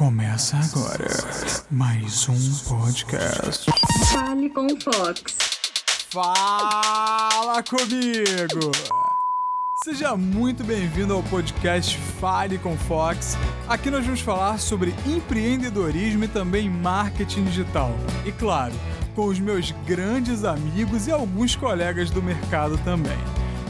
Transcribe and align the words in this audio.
Começa 0.00 0.56
agora 0.56 1.10
mais 1.70 2.26
um 2.26 2.54
podcast. 2.66 3.70
Fale 4.10 4.48
com 4.48 4.64
o 4.64 4.80
Fox. 4.80 5.22
Fala 6.08 7.62
comigo! 7.62 8.72
Seja 9.84 10.16
muito 10.16 10.64
bem-vindo 10.64 11.12
ao 11.12 11.22
podcast 11.24 11.98
Fale 12.18 12.56
com 12.56 12.78
Fox. 12.78 13.36
Aqui 13.68 13.90
nós 13.90 14.02
vamos 14.06 14.22
falar 14.22 14.58
sobre 14.58 14.94
empreendedorismo 15.06 16.24
e 16.24 16.28
também 16.28 16.70
marketing 16.70 17.44
digital. 17.44 17.90
E 18.24 18.32
claro, 18.32 18.72
com 19.14 19.26
os 19.26 19.38
meus 19.38 19.70
grandes 19.86 20.44
amigos 20.44 21.08
e 21.08 21.12
alguns 21.12 21.54
colegas 21.54 22.10
do 22.10 22.22
mercado 22.22 22.78
também. 22.78 23.18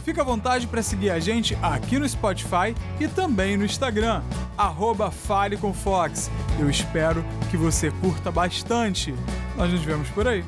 Fica 0.05 0.23
à 0.23 0.25
vontade 0.25 0.67
para 0.67 0.83
seguir 0.83 1.11
a 1.11 1.21
gente 1.21 1.57
aqui 1.63 1.99
no 1.99 2.09
Spotify 2.09 2.75
e 2.99 3.07
também 3.07 3.57
no 3.57 3.65
Instagram, 3.65 4.23
arroba 4.57 5.11
Fale 5.11 5.57
com 5.57 5.75
Fox. 5.75 6.31
Eu 6.59 6.71
espero 6.71 7.25
que 7.51 7.57
você 7.57 7.91
curta 7.91 8.31
bastante. 8.31 9.15
Nós 9.57 9.71
nos 9.71 9.83
vemos 9.83 10.09
por 10.09 10.27
aí. 10.27 10.43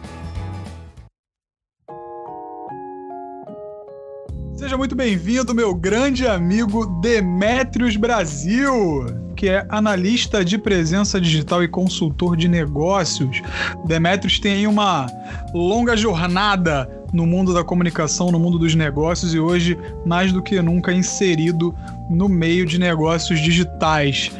Seja 4.56 4.78
muito 4.78 4.94
bem-vindo, 4.94 5.54
meu 5.54 5.74
grande 5.74 6.26
amigo 6.26 6.86
Demetrios 7.00 7.96
Brasil, 7.96 9.04
que 9.36 9.48
é 9.48 9.66
analista 9.68 10.44
de 10.44 10.56
presença 10.56 11.20
digital 11.20 11.62
e 11.62 11.68
consultor 11.68 12.36
de 12.36 12.48
negócios. 12.48 13.42
Demetrios 13.84 14.38
tem 14.38 14.52
aí 14.54 14.66
uma 14.66 15.06
longa 15.52 15.96
jornada 15.96 16.88
no 17.12 17.26
mundo 17.26 17.52
da 17.52 17.62
comunicação, 17.62 18.30
no 18.30 18.38
mundo 18.38 18.58
dos 18.58 18.74
negócios 18.74 19.34
e 19.34 19.38
hoje, 19.38 19.78
mais 20.06 20.32
do 20.32 20.42
que 20.42 20.60
nunca, 20.62 20.92
inserido 20.92 21.74
no 22.08 22.28
meio 22.28 22.64
de 22.64 22.78
negócios 22.78 23.40
digitais. 23.40 24.30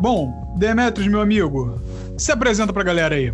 Bom, 0.00 0.32
Demetrios, 0.56 1.08
meu 1.08 1.20
amigo, 1.20 1.80
se 2.16 2.30
apresenta 2.30 2.72
pra 2.72 2.82
galera 2.82 3.14
aí. 3.14 3.32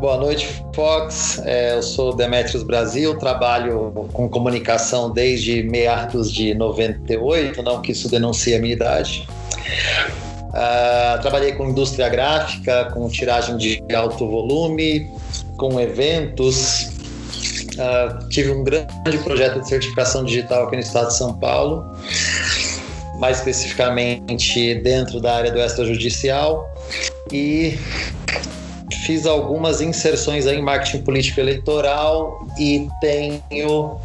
Boa 0.00 0.18
noite, 0.18 0.62
Fox. 0.74 1.40
É, 1.44 1.76
eu 1.76 1.82
sou 1.82 2.14
Demetrios 2.14 2.62
Brasil, 2.62 3.16
trabalho 3.16 4.08
com 4.12 4.28
comunicação 4.28 5.10
desde 5.10 5.62
meados 5.62 6.30
de 6.30 6.54
98, 6.54 7.62
não 7.62 7.80
que 7.80 7.92
isso 7.92 8.08
denuncie 8.10 8.54
a 8.54 8.58
minha 8.58 8.74
idade. 8.74 9.26
Uh, 10.50 11.20
trabalhei 11.20 11.52
com 11.52 11.70
indústria 11.70 12.08
gráfica, 12.08 12.90
com 12.92 13.08
tiragem 13.08 13.56
de 13.56 13.82
alto 13.94 14.28
volume, 14.28 15.10
com 15.56 15.80
eventos. 15.80 16.93
Uh, 17.74 18.28
tive 18.28 18.50
um 18.50 18.62
grande 18.62 19.18
projeto 19.22 19.60
de 19.60 19.68
certificação 19.68 20.24
digital 20.24 20.64
aqui 20.64 20.76
no 20.76 20.82
estado 20.82 21.08
de 21.08 21.16
São 21.16 21.36
Paulo, 21.38 21.84
mais 23.18 23.38
especificamente 23.38 24.74
dentro 24.76 25.20
da 25.20 25.36
área 25.36 25.50
do 25.50 25.58
extrajudicial. 25.58 26.72
E 27.32 27.78
fiz 28.92 29.26
algumas 29.26 29.80
inserções 29.80 30.46
em 30.46 30.60
marketing 30.60 31.02
político 31.02 31.40
eleitoral 31.40 32.46
e 32.58 32.88
tenho 33.00 33.98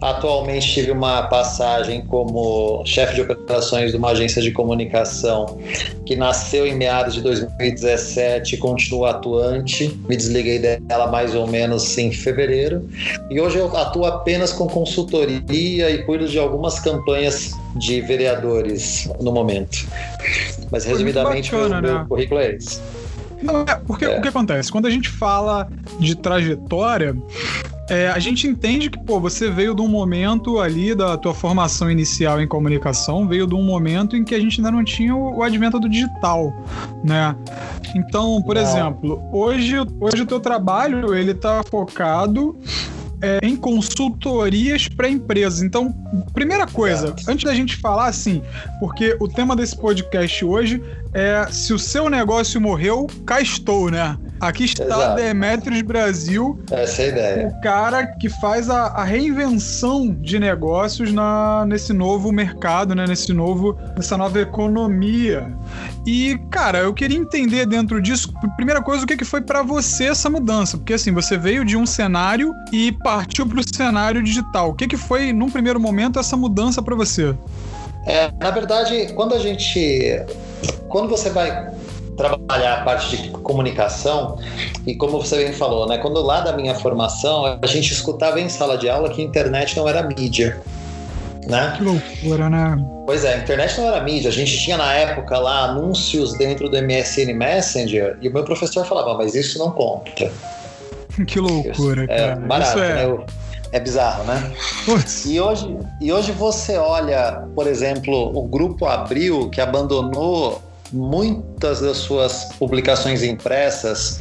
atualmente 0.00 0.72
tive 0.72 0.90
uma 0.90 1.22
passagem 1.24 2.04
como 2.06 2.84
chefe 2.84 3.14
de 3.14 3.22
operações 3.22 3.90
de 3.90 3.96
uma 3.96 4.10
agência 4.10 4.42
de 4.42 4.50
comunicação 4.50 5.58
que 6.04 6.16
nasceu 6.16 6.66
em 6.66 6.74
meados 6.74 7.14
de 7.14 7.20
2017 7.20 8.54
e 8.54 8.58
continua 8.58 9.10
atuante. 9.10 9.88
Me 10.08 10.16
desliguei 10.16 10.58
dela 10.58 11.06
mais 11.06 11.34
ou 11.34 11.46
menos 11.46 11.96
em 11.98 12.12
fevereiro 12.12 12.88
e 13.30 13.40
hoje 13.40 13.58
eu 13.58 13.76
atuo 13.76 14.04
apenas 14.04 14.52
com 14.52 14.66
consultoria 14.66 15.90
e 15.90 16.02
cuido 16.04 16.28
de 16.28 16.38
algumas 16.38 16.80
campanhas 16.80 17.52
de 17.76 18.00
vereadores 18.00 19.08
no 19.20 19.32
momento. 19.32 19.86
Mas 20.70 20.84
resumidamente 20.84 21.50
bacana, 21.50 21.78
o 21.78 21.82
meu 21.82 21.94
né? 21.94 22.06
currículo 22.08 22.40
é 22.40 22.54
esse. 22.54 22.80
Não, 23.42 23.62
é, 23.62 23.74
porque 23.86 24.04
é. 24.04 24.18
o 24.18 24.22
que 24.22 24.28
acontece? 24.28 24.70
Quando 24.70 24.86
a 24.86 24.90
gente 24.90 25.08
fala 25.08 25.68
de 25.98 26.14
trajetória, 26.14 27.16
é, 27.90 28.08
a 28.08 28.18
gente 28.18 28.46
entende 28.46 28.88
que, 28.88 28.98
pô, 28.98 29.20
você 29.20 29.50
veio 29.50 29.74
de 29.74 29.82
um 29.82 29.88
momento 29.88 30.60
ali 30.60 30.94
da 30.94 31.16
tua 31.18 31.34
formação 31.34 31.90
inicial 31.90 32.40
em 32.40 32.46
comunicação, 32.46 33.26
veio 33.26 33.46
de 33.46 33.54
um 33.54 33.62
momento 33.62 34.16
em 34.16 34.24
que 34.24 34.34
a 34.34 34.40
gente 34.40 34.60
ainda 34.60 34.70
não 34.70 34.84
tinha 34.84 35.14
o, 35.14 35.38
o 35.38 35.42
advento 35.42 35.78
do 35.80 35.88
digital, 35.88 36.54
né? 37.04 37.34
Então, 37.94 38.40
por 38.42 38.54
não. 38.54 38.62
exemplo, 38.62 39.22
hoje, 39.32 39.74
hoje 40.00 40.22
o 40.22 40.26
teu 40.26 40.40
trabalho, 40.40 41.14
ele 41.14 41.34
tá 41.34 41.62
focado 41.68 42.56
é, 43.22 43.38
em 43.42 43.56
consultorias 43.56 44.88
para 44.88 45.08
empresas. 45.08 45.62
Então, 45.62 45.94
primeira 46.34 46.66
coisa, 46.66 47.06
Exato. 47.06 47.22
antes 47.28 47.44
da 47.44 47.54
gente 47.54 47.76
falar 47.76 48.06
assim, 48.06 48.42
porque 48.80 49.16
o 49.20 49.28
tema 49.28 49.54
desse 49.54 49.76
podcast 49.76 50.44
hoje 50.44 50.82
é 51.14 51.46
se 51.50 51.72
o 51.72 51.78
seu 51.78 52.10
negócio 52.10 52.60
morreu, 52.60 53.06
cá 53.24 53.40
estou, 53.40 53.90
né? 53.90 54.18
Aqui 54.42 54.64
está 54.64 54.82
Exato. 54.82 55.14
Demetrios 55.14 55.82
Brasil. 55.82 56.58
Essa 56.68 57.02
é 57.02 57.04
a 57.04 57.08
ideia. 57.08 57.46
O 57.46 57.60
cara 57.60 58.04
que 58.04 58.28
faz 58.28 58.68
a, 58.68 58.86
a 58.86 59.04
reinvenção 59.04 60.12
de 60.12 60.36
negócios 60.40 61.12
na, 61.12 61.64
nesse 61.64 61.92
novo 61.92 62.32
mercado, 62.32 62.92
né? 62.92 63.06
Nesse 63.06 63.32
novo, 63.32 63.78
nessa 63.94 64.16
nova 64.16 64.40
economia. 64.40 65.46
E, 66.04 66.36
cara, 66.50 66.78
eu 66.80 66.92
queria 66.92 67.16
entender 67.16 67.66
dentro 67.66 68.02
disso, 68.02 68.34
primeira 68.56 68.82
coisa, 68.82 69.04
o 69.04 69.06
que, 69.06 69.16
que 69.16 69.24
foi 69.24 69.42
para 69.42 69.62
você 69.62 70.06
essa 70.06 70.28
mudança? 70.28 70.76
Porque 70.76 70.94
assim, 70.94 71.12
você 71.12 71.38
veio 71.38 71.64
de 71.64 71.76
um 71.76 71.86
cenário 71.86 72.52
e 72.72 72.90
partiu 72.90 73.46
para 73.46 73.60
o 73.60 73.62
cenário 73.62 74.24
digital. 74.24 74.70
O 74.70 74.74
que, 74.74 74.88
que 74.88 74.96
foi, 74.96 75.32
num 75.32 75.50
primeiro 75.50 75.78
momento, 75.78 76.18
essa 76.18 76.36
mudança 76.36 76.82
para 76.82 76.96
você? 76.96 77.32
É, 78.04 78.32
na 78.40 78.50
verdade, 78.50 79.12
quando 79.14 79.36
a 79.36 79.38
gente. 79.38 80.20
Quando 80.88 81.08
você 81.08 81.30
vai 81.30 81.70
trabalhar 82.16 82.80
a 82.80 82.84
parte 82.84 83.16
de 83.16 83.30
comunicação 83.30 84.38
e 84.86 84.94
como 84.94 85.20
você 85.20 85.36
bem 85.36 85.52
falou, 85.52 85.88
né? 85.88 85.98
Quando 85.98 86.20
lá 86.20 86.40
da 86.40 86.52
minha 86.52 86.74
formação 86.74 87.58
a 87.60 87.66
gente 87.66 87.92
escutava 87.92 88.40
em 88.40 88.48
sala 88.48 88.76
de 88.76 88.88
aula 88.88 89.10
que 89.10 89.20
a 89.20 89.24
internet 89.24 89.76
não 89.76 89.88
era 89.88 90.02
mídia. 90.02 90.60
Né? 91.48 91.74
Que 91.76 91.82
loucura, 91.82 92.48
né? 92.48 92.76
Pois 93.04 93.24
é, 93.24 93.34
a 93.34 93.38
internet 93.38 93.80
não 93.80 93.88
era 93.88 94.00
mídia. 94.00 94.28
A 94.28 94.32
gente 94.32 94.56
tinha 94.58 94.76
na 94.76 94.92
época 94.94 95.38
lá 95.38 95.64
anúncios 95.64 96.34
dentro 96.34 96.68
do 96.68 96.76
MSN 96.76 97.34
Messenger 97.34 98.16
e 98.20 98.28
o 98.28 98.32
meu 98.32 98.44
professor 98.44 98.86
falava, 98.86 99.14
mas 99.14 99.34
isso 99.34 99.58
não 99.58 99.70
conta. 99.70 100.30
Que 101.26 101.38
loucura, 101.38 102.04
é, 102.04 102.06
cara. 102.06 102.36
Barato, 102.36 102.70
isso 102.70 102.78
é... 102.78 103.06
né? 103.06 103.24
É 103.72 103.80
bizarro, 103.80 104.24
né? 104.24 104.52
Putz. 104.86 105.26
E 105.26 105.40
hoje, 105.40 105.76
e 106.00 106.12
hoje 106.12 106.32
você 106.32 106.76
olha, 106.76 107.44
por 107.54 107.66
exemplo, 107.66 108.30
o 108.34 108.42
grupo 108.46 108.86
Abril, 108.86 109.50
que 109.50 109.60
abandonou 109.60 110.60
muitas 110.92 111.80
das 111.80 111.98
suas 111.98 112.44
publicações 112.58 113.22
impressas 113.22 114.20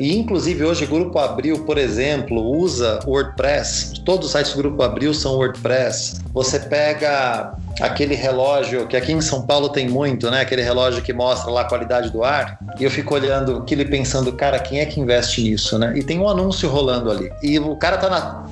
e 0.00 0.16
inclusive 0.16 0.64
hoje 0.64 0.86
Grupo 0.86 1.18
Abril, 1.20 1.64
por 1.64 1.78
exemplo, 1.78 2.42
usa 2.42 2.98
WordPress. 3.06 4.00
Todos 4.04 4.26
os 4.26 4.32
sites 4.32 4.52
do 4.52 4.58
Grupo 4.58 4.82
Abril 4.82 5.14
são 5.14 5.36
WordPress. 5.36 6.20
Você 6.32 6.58
pega 6.58 7.54
aquele 7.80 8.14
relógio 8.16 8.88
que 8.88 8.96
aqui 8.96 9.12
em 9.12 9.20
São 9.20 9.42
Paulo 9.42 9.68
tem 9.68 9.88
muito, 9.88 10.30
né? 10.30 10.40
Aquele 10.40 10.62
relógio 10.62 11.00
que 11.00 11.12
mostra 11.12 11.50
lá 11.50 11.60
a 11.60 11.64
qualidade 11.64 12.10
do 12.10 12.24
ar. 12.24 12.58
E 12.78 12.82
eu 12.82 12.90
fico 12.90 13.14
olhando 13.14 13.58
aquilo 13.58 13.82
e 13.82 13.84
pensando, 13.84 14.32
cara, 14.32 14.58
quem 14.58 14.80
é 14.80 14.86
que 14.86 14.98
investe 14.98 15.42
nisso, 15.42 15.78
né? 15.78 15.92
E 15.96 16.02
tem 16.02 16.18
um 16.18 16.28
anúncio 16.28 16.68
rolando 16.68 17.10
ali. 17.10 17.30
E 17.40 17.56
o 17.60 17.76
cara 17.76 17.96
tá 17.96 18.10
na 18.10 18.44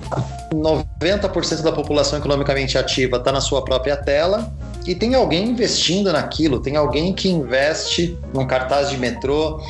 90% 0.55 1.63
da 1.63 1.73
população 1.73 2.21
economicamente 2.21 2.79
ativa 2.79 3.19
tá 3.19 3.33
na 3.33 3.41
sua 3.41 3.65
própria 3.65 3.97
tela 3.97 4.53
e 4.87 4.95
tem 4.95 5.15
alguém 5.15 5.49
investindo 5.49 6.13
naquilo, 6.13 6.61
tem 6.61 6.77
alguém 6.77 7.13
que 7.13 7.29
investe 7.29 8.19
num 8.35 8.47
cartaz 8.47 8.91
de 8.91 8.97
metrô, 8.97 9.61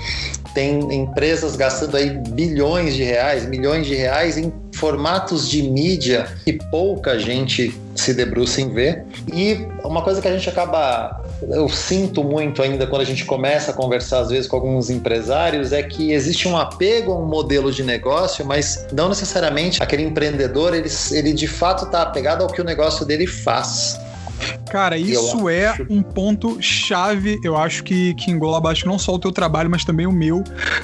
tem 0.55 0.81
empresas 0.95 1.57
gastando 1.57 1.97
aí 1.97 2.11
bilhões 2.11 2.95
de 2.95 3.03
reais, 3.03 3.47
milhões 3.47 3.87
de 3.87 3.95
reais 3.95 4.37
em 4.37 4.53
formatos 4.75 5.49
de 5.49 5.63
mídia 5.63 6.27
que 6.45 6.53
pouca 6.71 7.19
gente 7.19 7.75
se 7.95 8.13
debruça 8.13 8.61
em 8.61 8.73
ver. 8.73 9.05
E 9.33 9.67
uma 9.85 10.03
coisa 10.03 10.21
que 10.21 10.29
a 10.29 10.33
gente 10.33 10.49
acaba 10.49 11.23
eu 11.51 11.69
sinto 11.69 12.23
muito 12.23 12.63
ainda 12.63 12.87
quando 12.87 13.03
a 13.03 13.05
gente 13.05 13.25
começa 13.25 13.73
a 13.73 13.75
conversar 13.75 14.21
às 14.21 14.31
vezes 14.31 14.47
com 14.47 14.57
alguns 14.57 14.91
empresários 14.91 15.73
é 15.73 15.83
que 15.83 16.13
existe 16.13 16.47
um 16.47 16.57
apego 16.57 17.13
a 17.13 17.17
um 17.17 17.27
modelo 17.27 17.73
de 17.73 17.83
negócio, 17.83 18.45
mas 18.45 18.87
não 18.93 19.09
necessariamente 19.09 19.83
aquele 19.83 20.03
empreendedor 20.03 20.75
ele, 20.75 20.89
ele 21.11 21.33
de 21.33 21.47
fato 21.47 21.85
está 21.85 22.03
apegado 22.03 22.43
ao 22.43 22.49
que 22.49 22.61
o 22.61 22.65
negócio 22.65 23.05
dele 23.05 23.27
faz. 23.27 23.99
Cara, 24.71 24.97
isso 24.97 25.49
é 25.49 25.75
um 25.91 26.03
ponto 26.03 26.61
chave, 26.61 27.39
eu 27.45 27.57
acho 27.57 27.85
que, 27.85 28.15
que 28.15 28.31
engloba 28.31 28.71
acho, 28.71 28.87
não 28.87 28.99
só 28.99 29.15
o 29.15 29.19
teu 29.19 29.31
trabalho, 29.31 29.69
mas 29.71 29.85
também 29.85 30.07
o 30.07 30.13
meu, 30.13 30.43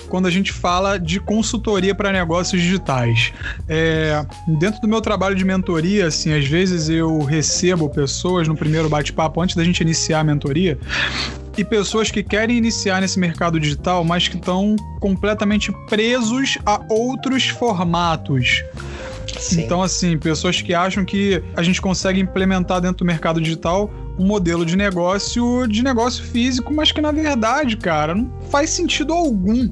quando 0.09 0.27
a 0.27 0.31
gente 0.31 0.53
fala 0.53 0.99
de 0.99 1.19
consultoria 1.19 1.95
para 1.95 2.13
negócios 2.13 2.61
digitais. 2.61 3.33
É, 3.69 4.25
dentro 4.59 4.81
do 4.81 4.89
meu 4.89 5.01
trabalho 5.01 5.35
de 5.35 5.45
mentoria, 5.45 6.07
assim, 6.07 6.33
às 6.33 6.47
vezes 6.47 6.89
eu 6.89 7.19
recebo 7.21 7.89
pessoas 7.89 8.47
no 8.47 8.57
primeiro 8.57 8.89
bate-papo, 8.89 9.41
antes 9.41 9.57
da 9.57 9.65
gente 9.65 9.81
iniciar 9.81 10.21
a 10.21 10.25
mentoria, 10.25 10.79
e 11.57 11.65
pessoas 11.65 12.11
que 12.11 12.23
querem 12.23 12.57
iniciar 12.57 13.01
nesse 13.01 13.19
mercado 13.19 13.59
digital, 13.59 14.05
mas 14.05 14.29
que 14.29 14.37
estão 14.37 14.77
completamente 15.01 15.73
presos 15.89 16.57
a 16.65 16.81
outros 16.89 17.49
formatos. 17.49 18.63
Sim. 19.39 19.63
Então, 19.63 19.83
assim, 19.83 20.17
pessoas 20.19 20.61
que 20.61 20.75
acham 20.75 21.05
que 21.05 21.43
a 21.57 21.63
gente 21.63 21.81
consegue 21.81 22.21
implementar 22.21 22.81
dentro 22.81 22.99
do 22.99 23.05
mercado 23.05 23.41
digital 23.41 23.91
um 24.19 24.27
modelo 24.27 24.67
de 24.67 24.77
negócio 24.77 25.67
de 25.69 25.83
negócio 25.83 26.25
físico, 26.25 26.75
mas 26.75 26.91
que 26.91 27.01
na 27.01 27.13
verdade, 27.13 27.77
cara, 27.77 28.15
não 28.15 28.31
faz 28.51 28.71
sentido 28.71 29.13
algum. 29.13 29.69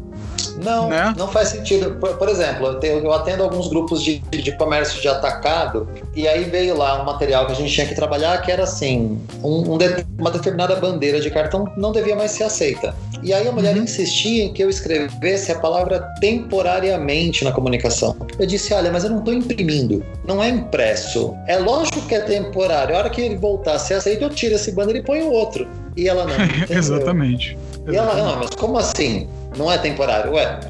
Não, 0.62 0.88
né? 0.88 1.14
não 1.17 1.28
faz 1.28 1.49
sentido. 1.49 1.96
Por, 1.96 2.17
por 2.17 2.28
exemplo, 2.28 2.67
eu, 2.67 2.81
tenho, 2.81 2.99
eu, 2.99 3.12
atendo 3.12 3.43
alguns 3.43 3.69
grupos 3.69 4.02
de, 4.02 4.19
de 4.19 4.52
comércio 4.56 5.00
de 5.00 5.08
atacado 5.08 5.88
e 6.14 6.26
aí 6.26 6.44
veio 6.44 6.76
lá 6.76 7.00
um 7.00 7.05
material 7.05 7.46
que 7.46 7.52
a 7.52 7.55
gente 7.55 7.73
tinha 7.73 7.87
que 7.87 7.94
trabalhar 7.94 8.40
que 8.43 8.50
era 8.50 8.62
assim, 8.62 9.19
um, 9.43 9.75
um 9.75 9.78
de, 9.78 10.06
uma 10.19 10.31
determinada 10.31 10.76
bandeira 10.76 11.20
de 11.20 11.31
cartão 11.31 11.70
não 11.76 11.93
devia 11.93 12.17
mais 12.17 12.31
ser 12.31 12.44
aceita. 12.44 12.94
E 13.23 13.32
aí 13.32 13.46
a 13.46 13.52
mulher 13.52 13.76
uhum. 13.76 13.82
insistia 13.82 14.44
em 14.44 14.52
que 14.52 14.62
eu 14.62 14.70
escrevesse 14.70 15.52
a 15.52 15.58
palavra 15.58 16.00
temporariamente 16.20 17.44
na 17.44 17.52
comunicação. 17.52 18.17
Eu 18.38 18.46
disse, 18.46 18.73
olha, 18.73 18.90
mas 18.90 19.05
eu 19.05 19.11
não 19.11 19.19
estou 19.19 19.34
imprimindo, 19.34 20.05
não 20.26 20.43
é 20.43 20.49
impresso. 20.49 21.34
É 21.46 21.58
lógico 21.58 22.00
que 22.02 22.14
é 22.14 22.20
temporário. 22.20 22.94
A 22.94 22.99
hora 22.99 23.11
que 23.11 23.20
ele 23.20 23.37
voltar 23.37 23.75
a 23.75 23.78
ser 23.78 23.94
aceito, 23.94 24.23
eu 24.23 24.31
tiro 24.31 24.55
esse 24.55 24.73
banner 24.73 24.96
e 24.96 25.02
ponho 25.02 25.31
outro. 25.31 25.67
E 25.97 26.09
ela 26.09 26.27
não. 26.27 26.37
Exatamente. 26.77 27.57
E 27.91 27.97
ela, 27.97 28.15
não, 28.15 28.37
mas 28.41 28.51
como 28.51 28.79
assim? 28.79 29.29
Não 29.57 29.71
é 29.71 29.79
temporário? 29.79 30.33
Ué, 30.33 30.61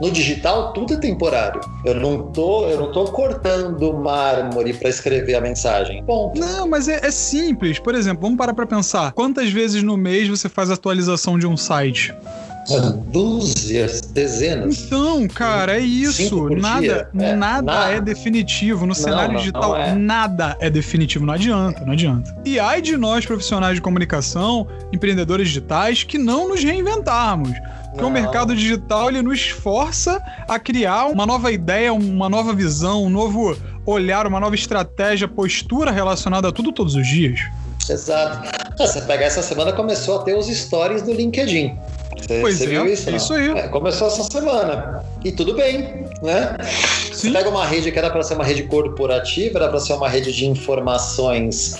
no 0.00 0.10
digital 0.10 0.72
tudo 0.72 0.94
é 0.94 0.96
temporário. 0.96 1.60
Eu 1.84 1.94
não 1.94 2.22
tô, 2.32 2.66
eu 2.66 2.80
não 2.80 2.90
tô 2.90 3.04
cortando 3.04 3.92
mármore 3.92 4.72
para 4.72 4.88
escrever 4.88 5.34
a 5.34 5.40
mensagem. 5.40 6.02
Bom. 6.02 6.32
Não, 6.34 6.66
mas 6.66 6.88
é, 6.88 7.06
é, 7.06 7.10
simples. 7.10 7.78
Por 7.78 7.94
exemplo, 7.94 8.22
vamos 8.22 8.38
parar 8.38 8.54
para 8.54 8.66
pensar. 8.66 9.12
Quantas 9.12 9.50
vezes 9.50 9.82
no 9.82 9.96
mês 9.96 10.28
você 10.28 10.48
faz 10.48 10.70
atualização 10.70 11.38
de 11.38 11.46
um 11.46 11.56
site? 11.56 12.14
Dúzias, 13.08 14.00
dezenas. 14.00 14.84
Então, 14.84 15.26
cara, 15.28 15.76
é 15.76 15.80
isso. 15.80 16.48
Nada, 16.50 17.10
é, 17.18 17.34
nada, 17.34 17.62
nada, 17.62 17.92
é 17.92 18.00
definitivo. 18.00 18.80
No 18.80 18.88
não, 18.88 18.94
cenário 18.94 19.32
não, 19.32 19.40
digital, 19.40 19.70
não 19.70 19.76
é. 19.76 19.94
nada 19.94 20.56
é 20.60 20.70
definitivo. 20.70 21.26
Não 21.26 21.34
adianta, 21.34 21.84
não 21.84 21.92
adianta. 21.92 22.36
E 22.44 22.58
ai 22.58 22.80
de 22.80 22.96
nós, 22.96 23.26
profissionais 23.26 23.74
de 23.76 23.80
comunicação, 23.80 24.66
empreendedores 24.92 25.48
digitais, 25.48 26.04
que 26.04 26.18
não 26.18 26.48
nos 26.48 26.62
reinventarmos. 26.62 27.52
Porque 27.90 28.04
o 28.04 28.10
mercado 28.10 28.54
digital 28.54 29.08
ele 29.08 29.20
nos 29.20 29.48
força 29.48 30.22
a 30.48 30.58
criar 30.58 31.06
uma 31.06 31.26
nova 31.26 31.50
ideia, 31.50 31.92
uma 31.92 32.28
nova 32.28 32.54
visão, 32.54 33.04
um 33.04 33.10
novo 33.10 33.56
olhar, 33.84 34.26
uma 34.26 34.38
nova 34.38 34.54
estratégia, 34.54 35.26
postura 35.26 35.90
relacionada 35.90 36.48
a 36.48 36.52
tudo 36.52 36.70
todos 36.70 36.94
os 36.94 37.06
dias. 37.06 37.40
Exato. 37.88 38.48
Você 38.78 39.00
pegar 39.02 39.26
essa 39.26 39.42
semana 39.42 39.72
começou 39.72 40.20
a 40.20 40.22
ter 40.22 40.36
os 40.36 40.46
stories 40.46 41.02
do 41.02 41.12
LinkedIn. 41.12 41.76
Você, 42.20 42.40
pois 42.40 42.58
você 42.58 42.64
é, 42.64 42.68
viu 42.68 42.86
isso? 42.86 43.10
Isso 43.10 43.32
aí. 43.34 43.50
É, 43.50 43.68
começou 43.68 44.08
essa 44.08 44.22
semana. 44.24 45.04
E 45.24 45.32
tudo 45.32 45.54
bem, 45.54 46.06
né? 46.22 46.56
Sim. 47.12 47.28
Você 47.28 47.30
pega 47.30 47.48
uma 47.50 47.66
rede 47.66 47.92
que 47.92 47.98
era 47.98 48.08
para 48.08 48.22
ser 48.22 48.34
uma 48.34 48.44
rede 48.44 48.62
corporativa, 48.62 49.58
era 49.58 49.68
para 49.68 49.80
ser 49.80 49.92
uma 49.92 50.08
rede 50.08 50.32
de 50.32 50.46
informações 50.46 51.74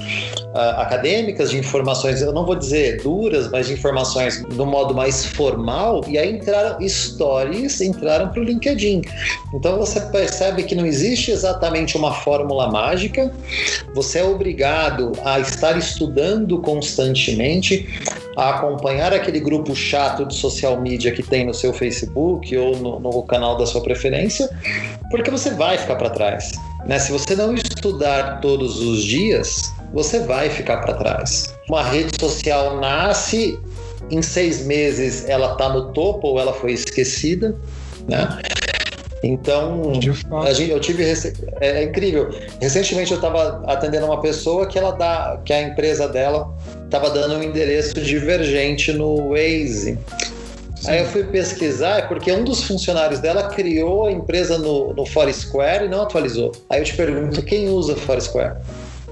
uh, 0.55 0.81
acadêmicas, 0.81 1.51
de 1.51 1.59
informações, 1.59 2.21
eu 2.21 2.33
não 2.33 2.45
vou 2.45 2.55
dizer 2.55 3.03
duras, 3.03 3.51
mas 3.51 3.69
de 3.69 3.73
informações 3.73 4.43
do 4.45 4.67
modo 4.67 4.95
mais 4.95 5.25
formal, 5.25 6.03
e 6.07 6.19
aí 6.19 6.37
entraram 6.37 6.77
stories, 6.87 7.81
entraram 7.81 8.29
para 8.29 8.41
o 8.41 8.45
LinkedIn. 8.45 9.03
Então 9.55 9.79
você 9.79 10.01
percebe 10.01 10.65
que 10.65 10.75
não 10.75 10.85
existe 10.85 11.31
exatamente 11.31 11.97
uma 11.97 12.13
fórmula 12.13 12.71
mágica, 12.71 13.33
você 13.95 14.19
é 14.19 14.25
obrigado 14.25 15.13
a 15.25 15.41
estar 15.41 15.79
estudando 15.79 16.59
constantemente, 16.61 17.89
a 18.37 18.51
acompanhar 18.51 19.13
aquele 19.13 19.41
grupo 19.41 19.75
chato 19.75 20.25
de 20.31 20.37
social 20.37 20.81
media 20.81 21.13
que 21.13 21.23
tem 21.23 21.45
no 21.45 21.53
seu 21.53 21.73
Facebook 21.73 22.57
ou 22.57 22.77
no, 22.77 23.01
no 23.01 23.23
canal 23.25 23.59
da 23.59 23.67
sua 23.67 23.83
preferência, 23.83 24.49
porque 25.11 25.31
você 25.31 25.51
vai 25.51 25.77
ficar 25.77 25.97
para 25.97 26.11
trás. 26.11 26.53
Né? 26.87 26.99
Se 26.99 27.13
você 27.13 27.37
não 27.37 27.55
estudar 27.55 28.41
todos 28.41 28.81
os 28.81 29.05
dias, 29.05 29.73
você 29.93 30.21
vai 30.21 30.49
ficar 30.49 30.79
para 30.79 30.95
trás. 30.95 31.55
Uma 31.69 31.83
rede 31.83 32.19
social 32.19 32.81
nasce, 32.81 33.59
em 34.11 34.23
seis 34.23 34.65
meses 34.65 35.29
ela 35.29 35.53
está 35.53 35.69
no 35.69 35.93
topo 35.93 36.29
ou 36.29 36.41
ela 36.41 36.53
foi 36.53 36.73
esquecida, 36.73 37.57
né? 38.09 38.41
Então, 39.23 39.93
gente, 40.55 40.71
eu 40.71 40.81
tive. 40.81 41.05
É, 41.05 41.13
é, 41.61 41.83
incrível. 41.85 42.31
Recentemente 42.61 43.13
eu 43.13 43.17
estava 43.17 43.63
atendendo 43.67 44.07
uma 44.07 44.21
pessoa 44.21 44.67
que 44.67 44.79
ela 44.79 44.93
dá, 44.93 45.41
que 45.45 45.53
a 45.53 45.61
empresa 45.61 46.09
dela 46.09 46.51
estava 46.91 47.09
dando 47.09 47.37
um 47.37 47.43
endereço 47.43 48.01
divergente 48.01 48.93
no 48.93 49.31
Waze. 49.31 49.97
Sim. 50.75 50.91
Aí 50.91 50.99
eu 50.99 51.07
fui 51.07 51.23
pesquisar, 51.25 51.99
é 51.99 52.03
porque 52.03 52.33
um 52.33 52.43
dos 52.43 52.65
funcionários 52.65 53.21
dela 53.21 53.45
criou 53.49 54.07
a 54.07 54.13
empresa 54.13 54.59
no, 54.59 54.93
no 54.93 55.07
Foursquare 55.07 55.85
e 55.85 55.89
não 55.89 56.03
atualizou. 56.03 56.53
Aí 56.69 56.81
eu 56.81 56.85
te 56.85 56.97
pergunto, 56.97 57.43
quem 57.43 57.69
usa 57.69 57.95
Foursquare? 57.95 58.57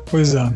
Pois 0.06 0.34
é. 0.34 0.50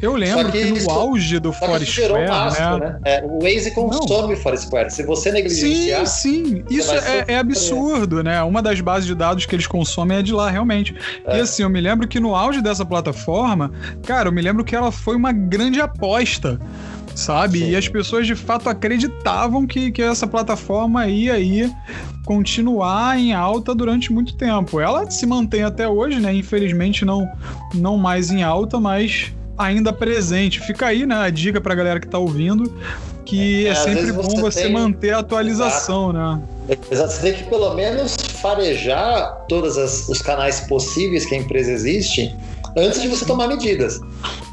Eu 0.00 0.14
lembro 0.14 0.50
que, 0.50 0.58
que, 0.58 0.70
no 0.70 0.76
isso, 0.76 0.90
auge 0.90 1.38
do 1.38 1.52
Foursquare, 1.52 2.12
um 2.12 2.16
né? 2.16 2.78
né? 2.80 3.00
É, 3.04 3.24
o 3.24 3.38
Waze 3.40 3.70
consome 3.70 4.34
Não. 4.34 4.40
Foursquare. 4.40 4.90
Se 4.90 5.02
você 5.02 5.32
negligenciar... 5.32 6.06
Sim, 6.06 6.44
sim. 6.44 6.64
Isso 6.70 6.92
é, 6.92 7.24
é, 7.28 7.38
absurdo, 7.38 8.22
né? 8.22 8.42
Uma 8.42 8.62
das 8.62 8.80
bases 8.80 9.06
de 9.06 9.14
dados 9.14 9.46
que 9.46 9.54
eles 9.54 9.66
consomem 9.66 10.18
é 10.18 10.22
de 10.22 10.32
lá, 10.32 10.50
realmente. 10.50 10.94
É. 11.24 11.38
E 11.38 11.40
assim, 11.40 11.62
eu 11.62 11.70
me 11.70 11.80
lembro 11.80 12.06
que 12.06 12.20
no 12.20 12.34
auge 12.34 12.60
dessa 12.60 12.84
plataforma, 12.84 13.72
cara, 14.04 14.28
eu 14.28 14.32
me 14.32 14.42
lembro 14.42 14.64
que 14.64 14.74
ela 14.74 14.92
foi 14.92 15.16
uma 15.16 15.32
grande 15.32 15.80
aposta 15.80 16.60
sabe? 17.16 17.60
Sim. 17.60 17.70
E 17.70 17.76
as 17.76 17.88
pessoas 17.88 18.26
de 18.26 18.34
fato 18.34 18.68
acreditavam 18.68 19.66
que, 19.66 19.90
que 19.90 20.02
essa 20.02 20.26
plataforma 20.26 21.08
ia 21.08 21.34
aí 21.34 21.72
continuar 22.24 23.18
em 23.18 23.32
alta 23.32 23.74
durante 23.74 24.12
muito 24.12 24.36
tempo. 24.36 24.80
Ela 24.80 25.10
se 25.10 25.24
mantém 25.26 25.62
até 25.62 25.88
hoje, 25.88 26.20
né? 26.20 26.34
Infelizmente 26.34 27.04
não, 27.04 27.26
não 27.74 27.96
mais 27.96 28.30
em 28.30 28.42
alta, 28.42 28.78
mas 28.78 29.32
ainda 29.56 29.92
presente. 29.92 30.60
Fica 30.60 30.86
aí, 30.86 31.06
né, 31.06 31.16
a 31.16 31.30
dica 31.30 31.60
pra 31.60 31.74
galera 31.74 32.00
que 32.00 32.08
tá 32.08 32.18
ouvindo, 32.18 32.72
que 33.24 33.66
é, 33.66 33.70
é 33.70 33.74
sempre 33.74 34.12
bom 34.12 34.22
você, 34.22 34.40
você 34.40 34.62
tem... 34.62 34.72
manter 34.72 35.14
a 35.14 35.18
atualização, 35.18 36.10
Exato. 36.10 36.42
né? 36.68 36.78
Exato, 36.90 37.12
você 37.12 37.22
tem 37.22 37.34
que 37.34 37.44
pelo 37.44 37.74
menos 37.74 38.16
farejar 38.40 39.44
todos 39.48 39.76
os 40.08 40.22
canais 40.22 40.60
possíveis 40.60 41.26
que 41.26 41.34
a 41.34 41.38
empresa 41.38 41.70
existe 41.70 42.34
antes 42.76 43.00
de 43.00 43.08
você 43.08 43.24
tomar 43.24 43.48
medidas. 43.48 44.00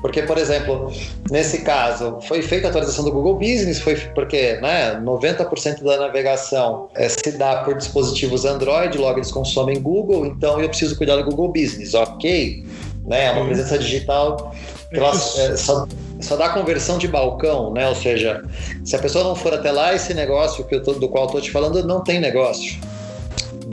Porque, 0.02 0.24
por 0.24 0.38
exemplo, 0.38 0.92
nesse 1.30 1.62
caso, 1.62 2.20
foi 2.28 2.42
feita 2.42 2.68
a 2.68 2.70
atualização 2.70 3.04
do 3.04 3.12
Google 3.12 3.36
Business, 3.36 3.80
foi 3.80 3.96
porque 3.96 4.60
né, 4.62 5.00
90% 5.02 5.84
da 5.84 5.98
navegação 5.98 6.90
é, 6.96 7.10
se 7.10 7.32
dá 7.38 7.58
por 7.58 7.76
dispositivos 7.76 8.46
Android, 8.46 8.98
logo 8.98 9.20
eles 9.20 9.32
consomem 9.32 9.82
Google, 9.82 10.26
então 10.26 10.60
eu 10.60 10.70
preciso 10.70 10.98
cuidar 10.98 11.18
do 11.18 11.24
Google 11.24 11.50
Business, 11.50 11.94
ok? 11.94 12.66
Né, 13.06 13.26
é 13.26 13.32
uma 13.32 13.46
presença 13.46 13.78
digital 13.78 14.54
ela, 14.94 15.10
é, 15.10 15.58
só, 15.58 15.88
só 16.22 16.36
dá 16.36 16.50
conversão 16.50 16.98
de 16.98 17.08
balcão, 17.08 17.74
né? 17.74 17.88
Ou 17.90 17.96
seja, 17.96 18.44
se 18.86 18.96
a 18.96 19.00
pessoa 19.00 19.24
não 19.24 19.36
for 19.36 19.54
até 19.54 19.72
lá, 19.72 19.94
esse 19.94 20.14
negócio 20.14 20.64
que 20.64 20.76
eu 20.76 20.84
tô, 20.84 20.94
do 20.94 21.10
qual 21.10 21.24
eu 21.24 21.28
estou 21.28 21.42
te 21.42 21.52
falando 21.52 21.86
não 21.86 22.02
tem 22.04 22.20
negócio 22.20 22.80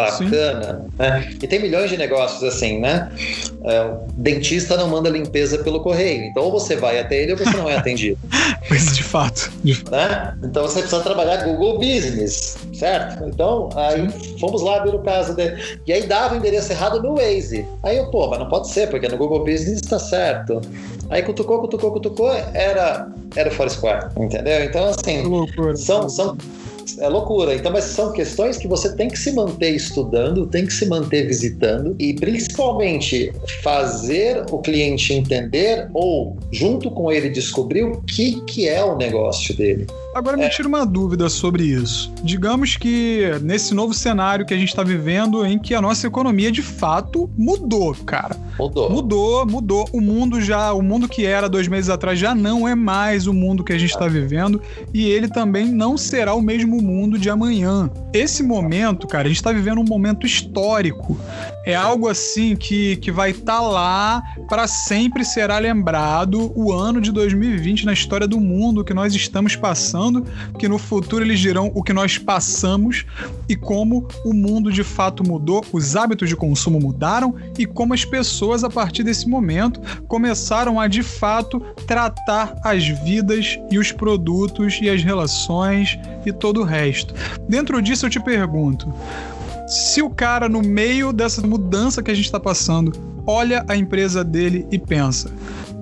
bacana, 0.01 0.87
né? 0.99 1.31
E 1.43 1.47
tem 1.47 1.61
milhões 1.61 1.91
de 1.91 1.97
negócios 1.97 2.43
assim, 2.43 2.79
né? 2.79 3.11
É, 3.65 3.83
o 3.83 4.07
dentista 4.15 4.77
não 4.77 4.89
manda 4.89 5.09
limpeza 5.09 5.59
pelo 5.59 5.81
correio, 5.81 6.25
então 6.25 6.45
ou 6.45 6.53
você 6.53 6.77
vai 6.77 6.99
até 6.99 7.23
ele 7.23 7.33
ou 7.33 7.39
você 7.39 7.57
não 7.57 7.69
é 7.69 7.77
atendido. 7.77 8.19
pois 8.69 8.97
de 8.97 9.03
fato. 9.03 9.51
De 9.63 9.75
fato. 9.75 9.91
Né? 9.91 10.35
Então 10.45 10.63
você 10.63 10.81
precisa 10.81 11.03
trabalhar 11.03 11.45
Google 11.45 11.79
Business, 11.79 12.59
certo? 12.73 13.25
Então 13.27 13.69
aí 13.75 14.09
fomos 14.39 14.63
lá 14.63 14.83
ver 14.83 14.95
o 14.95 15.01
caso 15.01 15.35
dele. 15.35 15.63
E 15.87 15.93
aí 15.93 16.07
dava 16.07 16.35
o 16.35 16.37
endereço 16.37 16.73
errado 16.73 17.03
no 17.03 17.17
Waze. 17.17 17.67
Aí 17.83 17.97
eu, 17.97 18.11
pô, 18.11 18.29
mas 18.29 18.39
não 18.39 18.49
pode 18.49 18.69
ser, 18.71 18.89
porque 18.89 19.09
no 19.09 19.17
Google 19.17 19.45
Business 19.45 19.81
está 19.81 19.99
certo. 19.99 20.61
Aí 21.11 21.23
cutucou, 21.23 21.61
cutucou, 21.61 21.93
cutucou, 21.93 22.33
era, 22.55 23.09
era 23.35 23.49
o 23.49 23.53
Foursquare, 23.53 24.09
entendeu? 24.17 24.63
Então, 24.63 24.85
assim, 24.87 25.25
são, 25.77 26.09
são 26.09 26.37
é 26.99 27.09
loucura. 27.09 27.55
Então, 27.55 27.73
mas 27.73 27.85
são 27.85 28.13
questões 28.13 28.57
que 28.57 28.69
você 28.69 28.95
tem 28.95 29.09
que 29.09 29.19
se 29.19 29.33
manter 29.33 29.71
estudando, 29.71 30.47
tem 30.47 30.67
que 30.67 30.73
se 30.73 30.87
manter 30.87 31.27
visitando 31.27 31.95
e 31.99 32.15
principalmente 32.15 33.33
fazer 33.63 34.45
o 34.51 34.59
cliente 34.59 35.13
entender 35.13 35.89
ou 35.93 36.37
junto 36.53 36.91
com 36.91 37.11
ele 37.11 37.29
descobrir 37.29 37.85
o 37.85 38.01
que, 38.03 38.41
que 38.43 38.69
é 38.69 38.83
o 38.85 38.97
negócio 38.97 39.57
dele. 39.57 39.87
Agora 40.15 40.37
me 40.37 40.45
é. 40.45 40.49
tira 40.49 40.67
uma 40.67 40.85
dúvida 40.85 41.29
sobre 41.29 41.63
isso. 41.63 42.13
Digamos 42.25 42.77
que 42.77 43.31
nesse 43.43 43.73
novo 43.73 43.95
cenário 43.95 44.45
que 44.45 44.53
a 44.53 44.57
gente 44.57 44.71
está 44.71 44.83
vivendo, 44.83 45.47
em 45.47 45.59
que 45.59 45.73
a 45.73 45.81
nossa 45.81 46.07
economia 46.07 46.51
de 46.51 46.63
fato 46.63 47.31
mudou, 47.39 47.95
cara. 48.05 48.37
Mudou. 48.59 48.91
Mudou, 48.91 49.47
mudou. 49.47 49.89
O 49.93 50.01
mundo 50.01 50.41
já, 50.41 50.73
o 50.73 50.83
mundo 50.83 51.09
que 51.09 51.25
era 51.25 51.49
dois 51.49 51.69
meses 51.69 51.89
atrás 51.89 52.19
já 52.19 52.35
não 52.35 52.67
é 52.67 52.75
mais 52.75 53.27
o 53.27 53.33
mundo 53.33 53.63
que 53.63 53.73
a 53.73 53.79
gente 53.79 53.91
está 53.91 54.09
vivendo 54.09 54.61
e 54.93 55.09
ele 55.09 55.29
também 55.29 55.67
não 55.67 55.97
será 55.97 56.35
o 56.35 56.43
mesmo 56.43 56.70
mesmo 56.71 56.81
mundo 56.81 57.19
de 57.19 57.29
amanhã. 57.29 57.91
Esse 58.13 58.43
momento, 58.43 59.07
cara, 59.07 59.25
a 59.25 59.29
gente 59.29 59.39
está 59.39 59.53
vivendo 59.53 59.81
um 59.81 59.85
momento 59.85 60.25
histórico. 60.25 61.19
É 61.67 61.75
algo 61.75 62.09
assim 62.09 62.55
que, 62.55 62.97
que 62.97 63.11
vai 63.11 63.31
estar 63.31 63.59
tá 63.59 63.61
lá 63.61 64.23
para 64.49 64.67
sempre 64.67 65.25
será 65.25 65.59
lembrado 65.59 66.53
o 66.55 66.73
ano 66.73 67.01
de 67.01 67.11
2020 67.11 67.85
na 67.85 67.93
história 67.93 68.27
do 68.27 68.41
mundo 68.41 68.85
que 68.85 68.95
nós 68.95 69.15
estamos 69.15 69.57
passando, 69.57 70.25
que 70.59 70.69
no 70.69 70.79
futuro 70.79 71.25
eles 71.25 71.41
dirão 71.41 71.71
o 71.75 71.83
que 71.83 71.93
nós 71.93 72.17
passamos 72.17 73.05
e 73.49 73.57
como 73.57 74.07
o 74.25 74.33
mundo 74.33 74.73
de 74.73 74.85
fato 74.85 75.27
mudou, 75.27 75.65
os 75.73 75.97
hábitos 75.97 76.29
de 76.29 76.37
consumo 76.37 76.79
mudaram 76.81 77.35
e 77.59 77.67
como 77.67 77.95
as 77.95 78.05
pessoas 78.05 78.65
a 78.65 78.71
partir 78.71 79.03
desse 79.03 79.29
momento 79.29 79.81
começaram 80.07 80.79
a 80.79 80.87
de 80.87 81.03
fato 81.03 81.61
tratar 81.87 82.55
as 82.65 82.87
vidas 82.87 83.59
e 83.71 83.79
os 83.79 83.93
produtos 83.93 84.79
e 84.81 84.89
as 84.89 85.03
relações 85.03 85.99
e 86.25 86.33
todo 86.33 86.61
o 86.61 86.65
resto. 86.65 87.15
Dentro 87.49 87.81
disso 87.81 88.07
eu 88.07 88.11
te 88.11 88.21
pergunto, 88.21 88.93
se 89.67 90.03
o 90.03 90.11
cara, 90.11 90.49
no 90.49 90.63
meio 90.63 91.13
dessa 91.13 91.47
mudança 91.47 92.03
que 92.03 92.11
a 92.11 92.15
gente 92.15 92.25
está 92.25 92.41
passando, 92.41 92.93
olha 93.27 93.65
a 93.69 93.77
empresa 93.77 94.25
dele 94.25 94.67
e 94.71 94.79
pensa: 94.79 95.31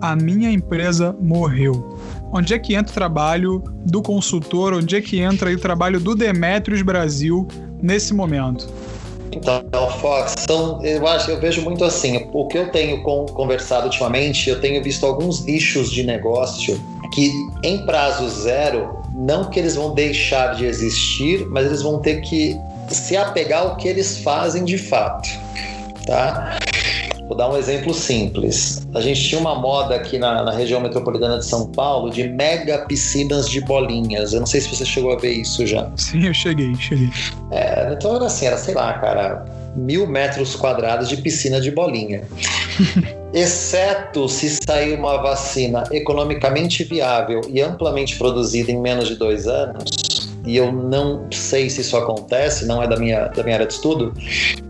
a 0.00 0.14
minha 0.14 0.50
empresa 0.50 1.16
morreu. 1.20 1.98
Onde 2.30 2.52
é 2.52 2.58
que 2.58 2.74
entra 2.74 2.90
o 2.90 2.94
trabalho 2.94 3.64
do 3.86 4.02
consultor? 4.02 4.74
Onde 4.74 4.96
é 4.96 5.00
que 5.00 5.18
entra 5.18 5.50
o 5.50 5.58
trabalho 5.58 5.98
do 5.98 6.14
Demetrios 6.14 6.82
Brasil 6.82 7.48
nesse 7.80 8.12
momento? 8.12 8.68
Então, 9.32 9.62
Fox, 10.00 10.34
eu 10.82 11.06
acho, 11.06 11.30
eu 11.30 11.40
vejo 11.40 11.62
muito 11.62 11.84
assim. 11.84 12.28
O 12.32 12.46
que 12.46 12.58
eu 12.58 12.70
tenho 12.70 13.02
conversado 13.02 13.84
ultimamente, 13.84 14.50
eu 14.50 14.60
tenho 14.60 14.82
visto 14.82 15.04
alguns 15.06 15.44
nichos 15.44 15.90
de 15.90 16.02
negócio 16.02 16.80
que, 17.14 17.32
em 17.62 17.84
prazo 17.84 18.28
zero, 18.28 18.97
não 19.18 19.50
que 19.50 19.58
eles 19.58 19.74
vão 19.74 19.92
deixar 19.92 20.54
de 20.54 20.64
existir, 20.64 21.44
mas 21.48 21.66
eles 21.66 21.82
vão 21.82 21.98
ter 21.98 22.20
que 22.20 22.56
se 22.88 23.16
apegar 23.16 23.62
ao 23.62 23.76
que 23.76 23.88
eles 23.88 24.18
fazem 24.18 24.64
de 24.64 24.78
fato, 24.78 25.28
tá? 26.06 26.58
Vou 27.26 27.36
dar 27.36 27.50
um 27.50 27.56
exemplo 27.56 27.92
simples. 27.92 28.86
A 28.94 29.00
gente 29.02 29.20
tinha 29.20 29.38
uma 29.38 29.54
moda 29.54 29.96
aqui 29.96 30.18
na, 30.18 30.42
na, 30.42 30.52
região 30.52 30.80
metropolitana 30.80 31.38
de 31.38 31.44
São 31.44 31.66
Paulo 31.66 32.10
de 32.10 32.26
mega 32.26 32.78
piscinas 32.86 33.50
de 33.50 33.60
bolinhas. 33.60 34.32
Eu 34.32 34.40
não 34.40 34.46
sei 34.46 34.62
se 34.62 34.74
você 34.74 34.86
chegou 34.86 35.12
a 35.12 35.16
ver 35.16 35.32
isso 35.32 35.66
já. 35.66 35.90
Sim, 35.96 36.26
eu 36.26 36.32
cheguei, 36.32 36.74
cheguei. 36.76 37.10
É, 37.50 37.92
então 37.92 38.16
era 38.16 38.26
assim, 38.26 38.46
era 38.46 38.56
sei 38.56 38.72
lá, 38.72 38.94
cara, 38.94 39.44
mil 39.76 40.06
metros 40.06 40.56
quadrados 40.56 41.08
de 41.08 41.18
piscina 41.18 41.60
de 41.60 41.70
bolinha. 41.70 42.22
Exceto 43.32 44.28
se 44.28 44.58
sair 44.66 44.98
uma 44.98 45.18
vacina 45.18 45.84
economicamente 45.92 46.82
viável 46.82 47.42
e 47.48 47.60
amplamente 47.60 48.16
produzida 48.16 48.72
em 48.72 48.80
menos 48.80 49.08
de 49.08 49.16
dois 49.16 49.46
anos, 49.46 50.28
e 50.46 50.56
eu 50.56 50.72
não 50.72 51.26
sei 51.30 51.68
se 51.68 51.82
isso 51.82 51.96
acontece, 51.96 52.64
não 52.64 52.82
é 52.82 52.88
da 52.88 52.96
minha, 52.96 53.26
da 53.26 53.42
minha 53.42 53.56
área 53.56 53.66
de 53.66 53.74
estudo, 53.74 54.14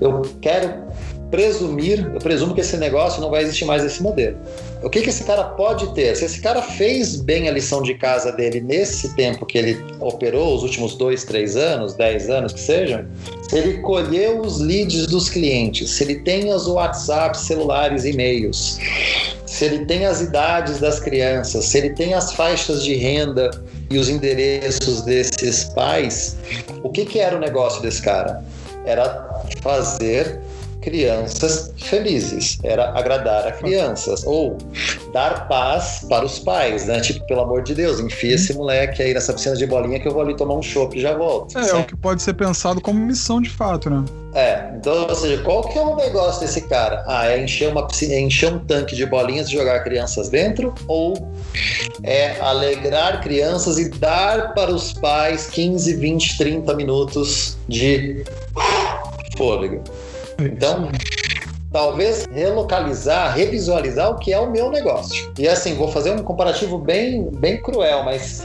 eu 0.01 0.23
quero 0.41 0.88
presumir, 1.31 2.11
eu 2.15 2.21
presumo 2.21 2.55
que 2.55 2.61
esse 2.61 2.77
negócio 2.77 3.21
não 3.21 3.31
vai 3.31 3.43
existir 3.43 3.65
mais 3.65 3.85
esse 3.85 4.03
modelo. 4.03 4.37
O 4.83 4.89
que, 4.89 5.03
que 5.03 5.11
esse 5.11 5.25
cara 5.25 5.45
pode 5.45 5.93
ter? 5.95 6.17
Se 6.17 6.25
esse 6.25 6.41
cara 6.41 6.63
fez 6.63 7.17
bem 7.17 7.49
a 7.49 7.53
lição 7.53 7.83
de 7.83 7.95
casa 7.95 8.33
dele 8.33 8.61
nesse 8.61 9.15
tempo 9.15 9.45
que 9.45 9.59
ele 9.59 9.85
operou, 10.01 10.55
os 10.55 10.63
últimos 10.63 10.95
dois, 10.95 11.25
três 11.25 11.57
anos, 11.57 11.95
dez 11.95 12.31
anos 12.31 12.53
que 12.53 12.61
sejam, 12.61 13.05
se 13.49 13.59
ele 13.59 13.79
colheu 13.79 14.41
os 14.41 14.61
leads 14.61 15.07
dos 15.07 15.29
clientes, 15.29 15.91
se 15.91 16.05
ele 16.05 16.17
tem 16.21 16.53
os 16.53 16.67
WhatsApp, 16.67 17.37
celulares, 17.37 18.05
e-mails, 18.05 18.79
se 19.45 19.65
ele 19.65 19.85
tem 19.85 20.07
as 20.07 20.21
idades 20.21 20.79
das 20.79 21.01
crianças, 21.01 21.65
se 21.65 21.79
ele 21.79 21.91
tem 21.91 22.15
as 22.15 22.33
faixas 22.33 22.85
de 22.85 22.95
renda 22.95 23.51
e 23.91 23.99
os 23.99 24.09
endereços 24.09 25.03
desses 25.03 25.65
pais, 25.65 26.37
o 26.83 26.91
que, 26.91 27.05
que 27.05 27.19
era 27.19 27.37
o 27.37 27.41
negócio 27.41 27.83
desse 27.83 28.01
cara? 28.01 28.45
Era 28.85 29.43
fazer 29.61 30.41
crianças 30.81 31.73
felizes, 31.77 32.59
era 32.63 32.91
agradar 32.99 33.47
a 33.47 33.53
crianças, 33.53 34.25
ou 34.25 34.57
dar 35.13 35.49
paz 35.49 36.07
para 36.09 36.25
os 36.25 36.39
pais, 36.39 36.87
né? 36.87 37.01
Tipo, 37.01 37.27
pelo 37.27 37.41
amor 37.41 37.63
de 37.63 37.75
Deus, 37.75 38.01
enfia 38.01 38.35
esse 38.35 38.55
moleque 38.55 39.03
aí 39.03 39.15
nessa 39.15 39.33
piscina 39.33 39.57
de 39.57 39.67
bolinha 39.67 39.99
que 39.99 40.09
eu 40.09 40.13
vou 40.13 40.23
ali 40.23 40.37
tomar 40.37 40.55
um 40.55 40.63
chopp 40.63 40.97
e 40.97 41.01
já 41.01 41.17
volto. 41.17 41.59
É, 41.59 41.63
certo? 41.63 41.77
é 41.77 41.81
o 41.81 41.85
que 41.85 41.97
pode 41.97 42.23
ser 42.23 42.35
pensado 42.35 42.81
como 42.81 42.99
missão 43.05 43.41
de 43.41 43.51
fato, 43.51 43.91
né? 43.91 44.05
É, 44.35 44.73
então, 44.77 45.07
ou 45.09 45.15
seja, 45.15 45.43
qual 45.43 45.63
que 45.63 45.79
é 45.79 45.83
o 45.83 45.97
negócio 45.97 46.41
desse 46.41 46.61
cara? 46.63 47.03
Ah, 47.07 47.27
é 47.27 47.43
encher 47.43 47.71
uma 47.71 47.87
piscina, 47.87 48.15
é 48.15 48.21
encher 48.21 48.53
um 48.53 48.59
tanque 48.59 48.95
de 48.95 49.05
bolinhas 49.07 49.49
e 49.49 49.53
jogar 49.53 49.83
crianças 49.83 50.29
dentro? 50.29 50.75
Ou 50.87 51.15
é 52.03 52.39
alegrar 52.41 53.23
crianças 53.23 53.79
e 53.79 53.89
dar 53.89 54.55
para 54.55 54.71
os 54.71 54.93
pais 54.93 55.47
15, 55.47 55.95
20, 55.95 56.39
30 56.39 56.75
minutos 56.75 57.57
de 57.67 58.25
fôlego? 59.37 59.83
Então, 60.41 60.91
talvez 61.73 62.27
relocalizar, 62.31 63.35
revisualizar 63.35 64.11
o 64.11 64.19
que 64.19 64.33
é 64.33 64.39
o 64.39 64.51
meu 64.51 64.71
negócio. 64.71 65.33
E 65.37 65.49
assim, 65.49 65.75
vou 65.75 65.89
fazer 65.89 66.13
um 66.13 66.23
comparativo 66.23 66.79
bem, 66.79 67.29
bem 67.33 67.61
cruel, 67.61 68.05
mas 68.05 68.45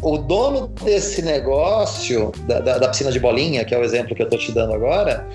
o 0.00 0.18
dono 0.18 0.68
desse 0.82 1.22
negócio, 1.22 2.32
da, 2.46 2.60
da, 2.60 2.78
da, 2.78 2.88
piscina 2.88 3.12
de 3.12 3.20
bolinha, 3.20 3.64
que 3.64 3.74
é 3.74 3.78
o 3.78 3.82
exemplo 3.82 4.14
que 4.14 4.22
eu 4.22 4.26
estou 4.26 4.38
te 4.38 4.52
dando 4.52 4.74
agora, 4.74 5.26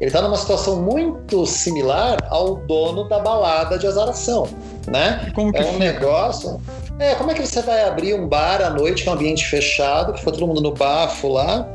ele 0.00 0.08
está 0.08 0.20
numa 0.22 0.36
situação 0.36 0.82
muito 0.82 1.46
similar 1.46 2.18
ao 2.30 2.56
dono 2.56 3.08
da 3.08 3.18
balada 3.18 3.78
de 3.78 3.86
azaração, 3.86 4.48
né? 4.86 5.30
Como 5.34 5.52
que 5.52 5.58
é 5.58 5.62
um 5.62 5.72
fica? 5.72 5.78
negócio. 5.78 6.60
É, 6.98 7.14
como 7.16 7.30
é 7.30 7.34
que 7.34 7.46
você 7.46 7.60
vai 7.60 7.84
abrir 7.84 8.14
um 8.14 8.28
bar 8.28 8.62
à 8.62 8.70
noite, 8.70 9.02
que 9.02 9.08
é 9.08 9.12
um 9.12 9.14
ambiente 9.14 9.46
fechado, 9.46 10.12
que 10.12 10.22
foi 10.22 10.32
todo 10.32 10.46
mundo 10.46 10.60
no 10.60 10.72
bafo 10.72 11.28
lá, 11.28 11.66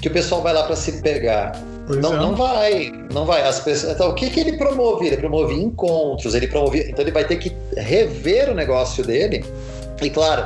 que 0.00 0.08
o 0.08 0.12
pessoal 0.12 0.42
vai 0.42 0.52
lá 0.52 0.62
para 0.62 0.76
se 0.76 1.02
pegar? 1.02 1.52
Não, 1.88 2.14
é. 2.14 2.16
não 2.16 2.34
vai, 2.34 2.92
não 3.12 3.24
vai. 3.24 3.46
As 3.46 3.60
pessoas, 3.60 3.92
então, 3.94 4.10
o 4.10 4.14
que, 4.14 4.30
que 4.30 4.40
ele 4.40 4.56
promove? 4.56 5.06
Ele 5.06 5.16
promove 5.16 5.54
encontros, 5.54 6.34
ele 6.34 6.48
promove. 6.48 6.86
Então 6.88 7.02
ele 7.02 7.12
vai 7.12 7.24
ter 7.24 7.36
que 7.36 7.54
rever 7.76 8.50
o 8.50 8.54
negócio 8.54 9.04
dele. 9.04 9.44
E 10.02 10.10
claro, 10.10 10.44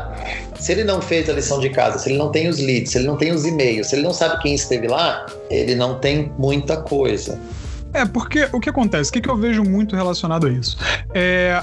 se 0.58 0.70
ele 0.72 0.84
não 0.84 1.00
fez 1.00 1.28
a 1.28 1.32
lição 1.32 1.58
de 1.58 1.70
casa, 1.70 1.98
se 1.98 2.08
ele 2.08 2.18
não 2.18 2.30
tem 2.30 2.48
os 2.48 2.58
leads, 2.58 2.92
se 2.92 2.98
ele 2.98 3.06
não 3.06 3.16
tem 3.16 3.32
os 3.32 3.44
e-mails, 3.44 3.88
se 3.88 3.96
ele 3.96 4.02
não 4.02 4.12
sabe 4.12 4.40
quem 4.42 4.54
esteve 4.54 4.86
lá, 4.86 5.26
ele 5.50 5.74
não 5.74 5.98
tem 5.98 6.30
muita 6.38 6.76
coisa. 6.76 7.38
É, 7.92 8.04
porque 8.04 8.48
o 8.52 8.60
que 8.60 8.70
acontece? 8.70 9.10
O 9.10 9.12
que, 9.12 9.20
que 9.20 9.28
eu 9.28 9.36
vejo 9.36 9.64
muito 9.64 9.96
relacionado 9.96 10.46
a 10.46 10.50
isso? 10.50 10.76
É, 11.12 11.60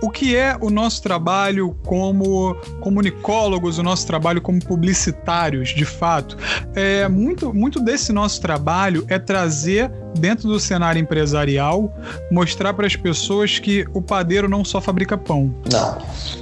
o 0.00 0.10
que 0.10 0.36
é 0.36 0.56
o 0.60 0.70
nosso 0.70 1.02
trabalho 1.02 1.76
como 1.84 2.54
comunicólogos, 2.80 3.78
o 3.78 3.82
nosso 3.82 4.06
trabalho 4.06 4.40
como 4.40 4.64
publicitários, 4.64 5.70
de 5.70 5.84
fato. 5.84 6.36
É, 6.74 7.08
muito, 7.08 7.52
muito 7.52 7.80
desse 7.80 8.12
nosso 8.12 8.40
trabalho 8.40 9.04
é 9.08 9.18
trazer 9.18 9.90
dentro 10.16 10.48
do 10.48 10.58
cenário 10.58 11.00
empresarial, 11.00 11.92
mostrar 12.30 12.74
para 12.74 12.86
as 12.86 12.96
pessoas 12.96 13.58
que 13.58 13.84
o 13.92 14.02
padeiro 14.02 14.48
não 14.48 14.64
só 14.64 14.80
fabrica 14.80 15.16
pão. 15.16 15.54
Não. 15.70 15.98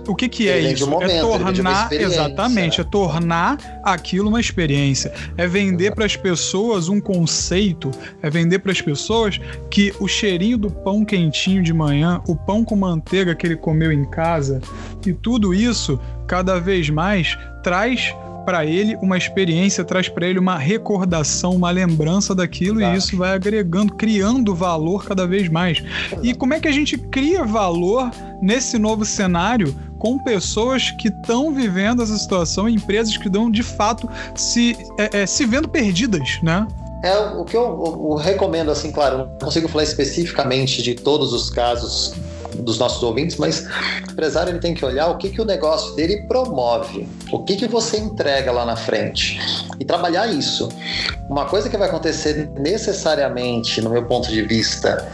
O 0.06 0.14
que, 0.14 0.28
que 0.28 0.48
é 0.48 0.60
isso? 0.72 0.88
Momento, 0.88 1.10
é 1.10 1.20
tornar, 1.20 1.92
exatamente, 1.92 2.80
é 2.80 2.84
tornar 2.84 3.58
aquilo 3.82 4.28
uma 4.28 4.40
experiência. 4.40 5.12
É 5.36 5.46
vender 5.46 5.94
para 5.94 6.04
as 6.04 6.16
pessoas 6.16 6.88
um 6.88 7.00
conceito, 7.00 7.90
é 8.22 8.30
vender 8.30 8.60
para 8.60 8.72
as 8.72 8.80
pessoas 8.80 9.40
que 9.70 9.92
o 10.00 10.08
cheirinho 10.08 10.58
do 10.58 10.70
pão 10.70 11.04
quentinho 11.04 11.62
de 11.62 11.72
manhã, 11.72 12.20
o 12.26 12.36
pão 12.36 12.64
com 12.64 12.76
manteiga 12.76 13.34
que 13.34 13.46
ele 13.46 13.56
comeu 13.56 13.92
em 13.92 14.04
casa, 14.04 14.60
e 15.06 15.12
tudo 15.12 15.54
isso 15.54 15.98
cada 16.26 16.58
vez 16.58 16.90
mais 16.90 17.38
traz 17.62 18.14
para 18.46 18.64
ele 18.64 18.96
uma 19.02 19.18
experiência, 19.18 19.84
traz 19.84 20.08
para 20.08 20.26
ele 20.26 20.38
uma 20.38 20.56
recordação, 20.56 21.56
uma 21.56 21.70
lembrança 21.70 22.32
daquilo 22.32 22.80
Exato. 22.80 22.94
e 22.94 22.98
isso 22.98 23.16
vai 23.16 23.34
agregando, 23.34 23.92
criando 23.94 24.54
valor 24.54 25.04
cada 25.04 25.26
vez 25.26 25.48
mais. 25.48 25.82
E 26.22 26.32
como 26.32 26.54
é 26.54 26.60
que 26.60 26.68
a 26.68 26.72
gente 26.72 26.96
cria 26.96 27.44
valor 27.44 28.08
nesse 28.40 28.78
novo 28.78 29.04
cenário 29.04 29.74
com 29.98 30.18
pessoas 30.18 30.92
que 30.92 31.08
estão 31.08 31.52
vivendo 31.52 32.02
essa 32.02 32.16
situação, 32.16 32.68
empresas 32.68 33.16
que 33.16 33.28
dão 33.28 33.50
de 33.50 33.64
fato 33.64 34.08
se, 34.36 34.76
é, 34.96 35.22
é, 35.22 35.26
se 35.26 35.44
vendo 35.44 35.68
perdidas, 35.68 36.38
né? 36.42 36.66
É 37.02 37.18
o 37.18 37.44
que 37.44 37.56
eu, 37.56 37.62
eu, 37.62 38.08
eu 38.10 38.14
recomendo, 38.14 38.70
assim, 38.70 38.90
claro, 38.92 39.18
não 39.18 39.38
consigo 39.38 39.68
falar 39.68 39.84
especificamente 39.84 40.82
de 40.82 40.94
todos 40.94 41.32
os 41.32 41.50
casos 41.50 42.14
dos 42.62 42.78
nossos 42.78 43.02
ouvintes, 43.02 43.36
mas 43.36 43.66
o 44.08 44.12
empresário 44.12 44.50
ele 44.50 44.58
tem 44.58 44.74
que 44.74 44.84
olhar 44.84 45.08
o 45.08 45.18
que, 45.18 45.30
que 45.30 45.40
o 45.40 45.44
negócio 45.44 45.94
dele 45.94 46.22
promove, 46.28 47.08
o 47.32 47.44
que, 47.44 47.56
que 47.56 47.66
você 47.66 47.98
entrega 47.98 48.52
lá 48.52 48.64
na 48.64 48.76
frente 48.76 49.38
e 49.78 49.84
trabalhar 49.84 50.26
isso. 50.26 50.68
Uma 51.28 51.46
coisa 51.46 51.68
que 51.68 51.76
vai 51.76 51.88
acontecer 51.88 52.50
necessariamente, 52.58 53.80
no 53.80 53.90
meu 53.90 54.04
ponto 54.04 54.28
de 54.28 54.42
vista, 54.42 55.06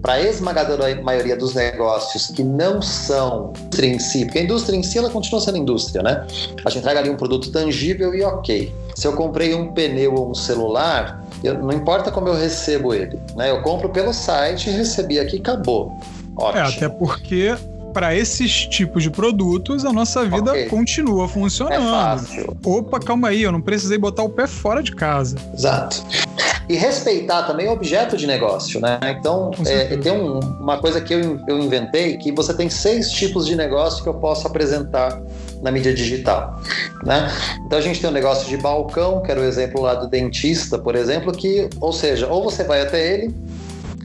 para 0.00 0.14
a 0.14 0.20
esmagadora 0.20 1.00
maioria 1.00 1.36
dos 1.36 1.54
negócios 1.54 2.28
que 2.28 2.42
não 2.42 2.82
são 2.82 3.52
indústria 3.82 3.88
em 3.88 3.98
si, 3.98 4.24
porque 4.24 4.38
a 4.38 4.42
indústria 4.42 4.76
em 4.76 4.82
si 4.82 4.98
ela 4.98 5.10
continua 5.10 5.40
sendo 5.40 5.58
indústria, 5.58 6.02
né? 6.02 6.26
A 6.64 6.70
gente 6.70 6.80
entrega 6.80 7.00
ali 7.00 7.10
um 7.10 7.16
produto 7.16 7.50
tangível 7.50 8.14
e 8.14 8.22
ok. 8.22 8.72
Se 8.94 9.06
eu 9.06 9.14
comprei 9.14 9.54
um 9.54 9.72
pneu 9.72 10.14
ou 10.14 10.30
um 10.30 10.34
celular, 10.34 11.24
eu, 11.42 11.58
não 11.58 11.72
importa 11.72 12.10
como 12.10 12.28
eu 12.28 12.34
recebo 12.34 12.94
ele, 12.94 13.18
né? 13.34 13.50
Eu 13.50 13.62
compro 13.62 13.88
pelo 13.88 14.12
site, 14.12 14.70
recebi 14.70 15.18
aqui, 15.18 15.38
acabou. 15.38 15.96
Ótimo. 16.36 16.58
É, 16.58 16.68
até 16.68 16.88
porque 16.88 17.54
para 17.92 18.14
esses 18.14 18.66
tipos 18.66 19.02
de 19.02 19.10
produtos, 19.10 19.84
a 19.84 19.92
nossa 19.92 20.24
vida 20.24 20.50
okay. 20.50 20.66
continua 20.66 21.28
funcionando. 21.28 21.74
É 21.74 21.90
fácil. 21.90 22.56
Opa, 22.64 22.98
calma 22.98 23.28
aí, 23.28 23.42
eu 23.42 23.52
não 23.52 23.60
precisei 23.60 23.98
botar 23.98 24.22
o 24.22 24.30
pé 24.30 24.46
fora 24.46 24.82
de 24.82 24.92
casa. 24.92 25.36
Exato. 25.54 26.02
E 26.68 26.74
respeitar 26.74 27.42
também 27.42 27.68
o 27.68 27.72
objeto 27.72 28.16
de 28.16 28.26
negócio, 28.26 28.80
né? 28.80 28.98
Então, 29.18 29.50
é, 29.66 29.96
tem 29.96 30.12
um, 30.12 30.38
uma 30.38 30.78
coisa 30.78 31.00
que 31.00 31.12
eu, 31.12 31.38
eu 31.46 31.58
inventei 31.58 32.16
que 32.16 32.32
você 32.32 32.54
tem 32.54 32.70
seis 32.70 33.10
tipos 33.10 33.46
de 33.46 33.54
negócio 33.54 34.02
que 34.02 34.08
eu 34.08 34.14
posso 34.14 34.46
apresentar 34.46 35.20
na 35.60 35.70
mídia 35.70 35.92
digital, 35.94 36.60
né? 37.04 37.30
Então 37.66 37.78
a 37.78 37.82
gente 37.82 38.00
tem 38.00 38.08
um 38.08 38.12
negócio 38.12 38.48
de 38.48 38.56
balcão, 38.56 39.22
que 39.22 39.30
era 39.30 39.40
o 39.40 39.44
exemplo 39.44 39.82
lá 39.82 39.94
do 39.94 40.08
dentista, 40.08 40.78
por 40.78 40.96
exemplo, 40.96 41.32
que, 41.32 41.68
ou 41.80 41.92
seja, 41.92 42.26
ou 42.26 42.42
você 42.42 42.64
vai 42.64 42.80
até 42.80 43.14
ele, 43.14 43.34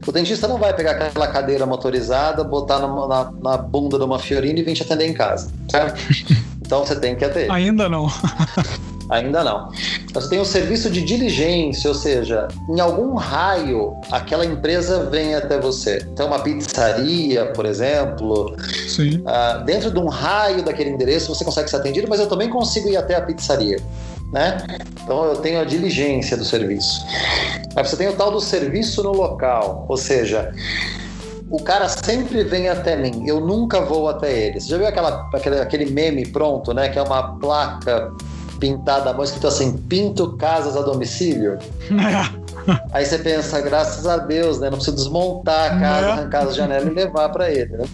o 0.08 0.12
dentista 0.12 0.48
não 0.48 0.58
vai 0.58 0.74
pegar 0.74 0.92
aquela 0.92 1.26
cadeira 1.26 1.66
motorizada, 1.66 2.42
botar 2.42 2.78
na, 2.78 2.88
na, 3.06 3.32
na 3.42 3.56
bunda 3.58 3.98
de 3.98 4.04
uma 4.04 4.18
Fiorina 4.18 4.58
e 4.58 4.62
vir 4.62 4.74
te 4.74 4.82
atender 4.82 5.06
em 5.06 5.14
casa, 5.14 5.50
certo? 5.70 5.98
Então 6.68 6.84
você 6.84 6.96
tem 6.96 7.16
que 7.16 7.24
atender. 7.24 7.50
Ainda 7.50 7.88
não. 7.88 8.12
Ainda 9.08 9.42
não. 9.42 9.70
Você 10.12 10.28
tem 10.28 10.38
o 10.38 10.44
serviço 10.44 10.90
de 10.90 11.00
diligência, 11.00 11.88
ou 11.88 11.94
seja, 11.94 12.46
em 12.68 12.78
algum 12.78 13.14
raio 13.14 13.96
aquela 14.10 14.44
empresa 14.44 15.04
vem 15.04 15.34
até 15.34 15.58
você. 15.58 16.06
Então, 16.12 16.26
uma 16.26 16.40
pizzaria, 16.40 17.46
por 17.46 17.64
exemplo. 17.64 18.54
Sim. 18.86 19.20
Uh, 19.20 19.64
dentro 19.64 19.90
de 19.90 19.98
um 19.98 20.08
raio 20.08 20.62
daquele 20.62 20.90
endereço 20.90 21.34
você 21.34 21.42
consegue 21.42 21.70
ser 21.70 21.76
atendido, 21.76 22.06
mas 22.06 22.20
eu 22.20 22.26
também 22.26 22.50
consigo 22.50 22.88
ir 22.88 22.98
até 22.98 23.14
a 23.14 23.22
pizzaria. 23.22 23.78
Né? 24.32 24.58
Então 25.02 25.24
eu 25.24 25.36
tenho 25.36 25.60
a 25.60 25.64
diligência 25.64 26.36
do 26.36 26.44
serviço. 26.44 27.04
Aí 27.74 27.84
você 27.84 27.96
tem 27.96 28.08
o 28.08 28.12
tal 28.12 28.30
do 28.30 28.40
serviço 28.40 29.02
no 29.02 29.12
local, 29.12 29.86
ou 29.88 29.96
seja, 29.96 30.52
o 31.50 31.62
cara 31.62 31.88
sempre 31.88 32.44
vem 32.44 32.68
até 32.68 32.94
mim, 32.96 33.26
eu 33.26 33.40
nunca 33.40 33.80
vou 33.80 34.08
até 34.08 34.30
ele. 34.30 34.60
Você 34.60 34.68
já 34.68 34.76
viu 34.76 34.86
aquela, 34.86 35.28
aquele, 35.32 35.60
aquele 35.60 35.90
meme 35.90 36.26
pronto, 36.26 36.74
né? 36.74 36.88
Que 36.88 36.98
é 36.98 37.02
uma 37.02 37.38
placa 37.38 38.12
pintada 38.60 39.10
a 39.10 39.12
mão, 39.12 39.24
escrito 39.24 39.46
assim: 39.46 39.76
Pinto 39.76 40.36
casas 40.36 40.76
a 40.76 40.82
domicílio. 40.82 41.58
Aí 42.92 43.06
você 43.06 43.18
pensa, 43.18 43.60
graças 43.60 44.06
a 44.06 44.18
Deus, 44.18 44.60
né? 44.60 44.68
Não 44.68 44.76
preciso 44.76 44.96
desmontar 44.96 45.72
a 45.72 45.80
casa, 45.80 46.06
é. 46.06 46.10
arrancar 46.10 46.46
as 46.46 46.54
janelas 46.54 46.86
e 46.86 46.90
levar 46.90 47.30
para 47.30 47.50
ele. 47.50 47.78
Né? 47.78 47.84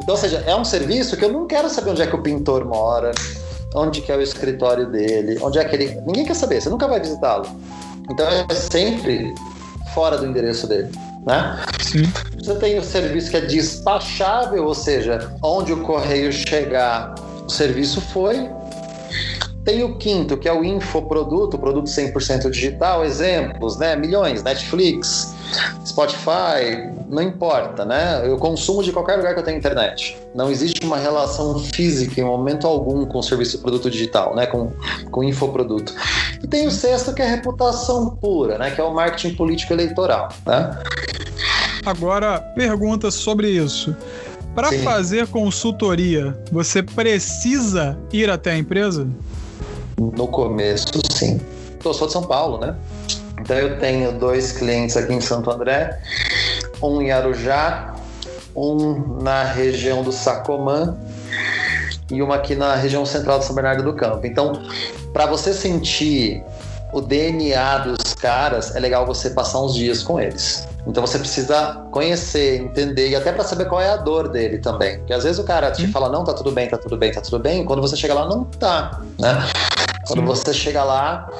Então, 0.00 0.14
ou 0.14 0.16
seja, 0.16 0.44
é 0.46 0.54
um 0.54 0.64
serviço 0.64 1.16
que 1.16 1.24
eu 1.24 1.32
não 1.32 1.46
quero 1.48 1.68
saber 1.68 1.90
onde 1.90 2.02
é 2.02 2.06
que 2.06 2.14
o 2.14 2.22
pintor 2.22 2.64
mora, 2.64 3.10
onde 3.74 4.00
que 4.00 4.10
é 4.10 4.16
o 4.16 4.22
escritório 4.22 4.86
dele, 4.90 5.38
onde 5.42 5.58
é 5.58 5.64
que 5.64 5.76
ele. 5.76 6.00
Ninguém 6.06 6.24
quer 6.24 6.34
saber, 6.34 6.60
você 6.60 6.68
nunca 6.68 6.86
vai 6.86 7.00
visitá-lo. 7.00 7.46
Então 8.10 8.26
é 8.26 8.54
sempre 8.54 9.34
fora 9.94 10.16
do 10.16 10.26
endereço 10.26 10.66
dele. 10.66 10.90
Né? 11.26 11.58
Sim. 11.80 12.10
Você 12.38 12.54
tem 12.54 12.78
o 12.78 12.82
serviço 12.82 13.30
que 13.30 13.36
é 13.36 13.40
despachável, 13.40 14.64
ou 14.64 14.74
seja, 14.74 15.34
onde 15.42 15.72
o 15.72 15.82
correio 15.82 16.32
chegar, 16.32 17.14
o 17.44 17.50
serviço 17.50 18.00
foi, 18.00 18.48
tem 19.64 19.84
o 19.84 19.98
quinto, 19.98 20.38
que 20.38 20.48
é 20.48 20.52
o 20.52 20.64
infoproduto, 20.64 21.58
produto 21.58 21.86
100% 21.86 22.48
digital, 22.50 23.04
exemplos, 23.04 23.76
né? 23.76 23.94
Milhões, 23.94 24.42
Netflix, 24.42 25.34
Spotify, 25.84 26.92
não 27.08 27.22
importa, 27.22 27.84
né? 27.84 28.22
Eu 28.24 28.36
consumo 28.36 28.82
de 28.82 28.92
qualquer 28.92 29.16
lugar 29.16 29.34
que 29.34 29.40
eu 29.40 29.44
tenha 29.44 29.56
internet. 29.56 30.16
Não 30.34 30.50
existe 30.50 30.84
uma 30.84 30.96
relação 30.96 31.58
física 31.58 32.20
em 32.20 32.24
momento 32.24 32.66
algum 32.66 33.06
com 33.06 33.18
o 33.18 33.22
serviço 33.22 33.58
produto 33.60 33.90
digital, 33.90 34.34
né? 34.34 34.46
Com, 34.46 34.72
com 35.10 35.24
infoproduto. 35.24 35.94
E 36.42 36.46
tem 36.46 36.66
o 36.66 36.70
sexto, 36.70 37.14
que 37.14 37.22
é 37.22 37.26
reputação 37.26 38.10
pura, 38.10 38.58
né? 38.58 38.70
Que 38.70 38.80
é 38.80 38.84
o 38.84 38.92
marketing 38.92 39.34
político 39.34 39.72
eleitoral, 39.72 40.28
né? 40.46 40.78
Agora, 41.84 42.40
pergunta 42.54 43.10
sobre 43.10 43.48
isso. 43.48 43.96
Para 44.54 44.72
fazer 44.82 45.28
consultoria, 45.28 46.36
você 46.50 46.82
precisa 46.82 47.96
ir 48.12 48.28
até 48.28 48.52
a 48.52 48.58
empresa? 48.58 49.06
No 49.96 50.26
começo, 50.26 51.00
sim. 51.12 51.40
Eu 51.84 51.94
sou 51.94 52.08
de 52.08 52.12
São 52.12 52.24
Paulo, 52.24 52.58
né? 52.58 52.74
Então 53.48 53.56
eu 53.56 53.78
tenho 53.78 54.12
dois 54.12 54.52
clientes 54.52 54.94
aqui 54.94 55.10
em 55.10 55.22
Santo 55.22 55.50
André, 55.50 55.98
um 56.82 57.00
em 57.00 57.10
Arujá, 57.10 57.94
um 58.54 59.22
na 59.22 59.42
região 59.42 60.02
do 60.02 60.12
Sacomã 60.12 60.94
e 62.10 62.20
uma 62.20 62.34
aqui 62.34 62.54
na 62.54 62.74
região 62.74 63.06
central 63.06 63.38
de 63.38 63.46
São 63.46 63.54
Bernardo 63.54 63.82
do 63.82 63.94
Campo. 63.94 64.26
Então, 64.26 64.52
para 65.14 65.24
você 65.24 65.54
sentir 65.54 66.44
o 66.92 67.00
DNA 67.00 67.78
dos 67.78 68.12
caras, 68.12 68.76
é 68.76 68.80
legal 68.80 69.06
você 69.06 69.30
passar 69.30 69.62
uns 69.62 69.74
dias 69.74 70.02
com 70.02 70.20
eles. 70.20 70.68
Então 70.86 71.06
você 71.06 71.18
precisa 71.18 71.86
conhecer, 71.90 72.60
entender 72.60 73.08
e 73.08 73.16
até 73.16 73.32
para 73.32 73.44
saber 73.44 73.64
qual 73.64 73.80
é 73.80 73.88
a 73.88 73.96
dor 73.96 74.28
dele 74.28 74.58
também. 74.58 74.98
Porque 74.98 75.14
às 75.14 75.24
vezes 75.24 75.38
o 75.38 75.44
cara 75.44 75.70
te 75.70 75.86
fala 75.86 76.10
não, 76.10 76.22
tá 76.22 76.34
tudo 76.34 76.52
bem, 76.52 76.68
tá 76.68 76.76
tudo 76.76 76.98
bem, 76.98 77.12
tá 77.12 77.22
tudo 77.22 77.38
bem, 77.38 77.64
quando 77.64 77.80
você 77.80 77.96
chega 77.96 78.12
lá 78.12 78.26
não 78.28 78.44
tá, 78.44 79.00
né? 79.18 79.48
Quando 80.06 80.22
você 80.22 80.54
chega 80.54 80.82
lá, 80.82 81.30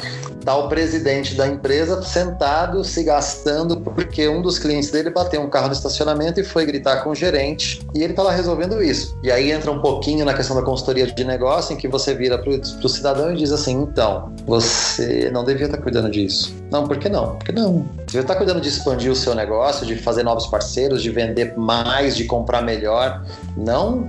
tá 0.45 0.57
o 0.57 0.68
presidente 0.68 1.35
da 1.35 1.47
empresa 1.47 2.02
sentado, 2.02 2.83
se 2.85 3.02
gastando, 3.02 3.80
porque 3.80 4.28
um 4.28 4.41
dos 4.41 4.58
clientes 4.58 4.91
dele 4.91 5.10
bateu 5.10 5.41
um 5.41 5.50
carro 5.50 5.69
no 5.69 5.73
estacionamento 5.73 6.41
e 6.41 6.45
foi 6.45 6.65
gritar 6.65 7.02
com 7.02 7.10
o 7.10 7.15
gerente, 7.15 7.86
e 7.95 8.02
ele 8.02 8.12
tá 8.12 8.23
lá 8.23 8.32
resolvendo 8.32 8.82
isso. 8.82 9.19
E 9.23 9.30
aí 9.30 9.52
entra 9.52 9.71
um 9.71 9.80
pouquinho 9.80 10.25
na 10.25 10.34
questão 10.34 10.56
da 10.56 10.62
consultoria 10.62 11.06
de 11.06 11.25
negócio, 11.25 11.75
em 11.75 11.76
que 11.76 11.89
você 11.89 12.15
vira 12.15 12.39
pro, 12.39 12.58
pro 12.58 12.89
cidadão 12.89 13.32
e 13.32 13.36
diz 13.36 13.52
assim: 13.52 13.73
então, 13.82 14.32
você 14.47 15.30
não 15.30 15.45
devia 15.45 15.67
estar 15.67 15.78
tá 15.78 15.82
cuidando 15.82 16.10
disso. 16.10 16.54
Não, 16.71 16.86
por 16.86 16.99
que 16.99 17.08
não? 17.08 17.36
Porque 17.36 17.52
não. 17.52 17.86
Você 17.97 18.06
devia 18.06 18.21
estar 18.21 18.34
tá 18.34 18.36
cuidando 18.36 18.60
de 18.60 18.69
expandir 18.69 19.10
o 19.10 19.17
seu 19.17 19.34
negócio, 19.34 19.86
de 19.86 19.97
fazer 19.97 20.23
novos 20.23 20.47
parceiros, 20.47 21.02
de 21.02 21.10
vender 21.10 21.56
mais, 21.56 22.17
de 22.17 22.25
comprar 22.25 22.62
melhor. 22.62 23.25
Não 23.56 24.08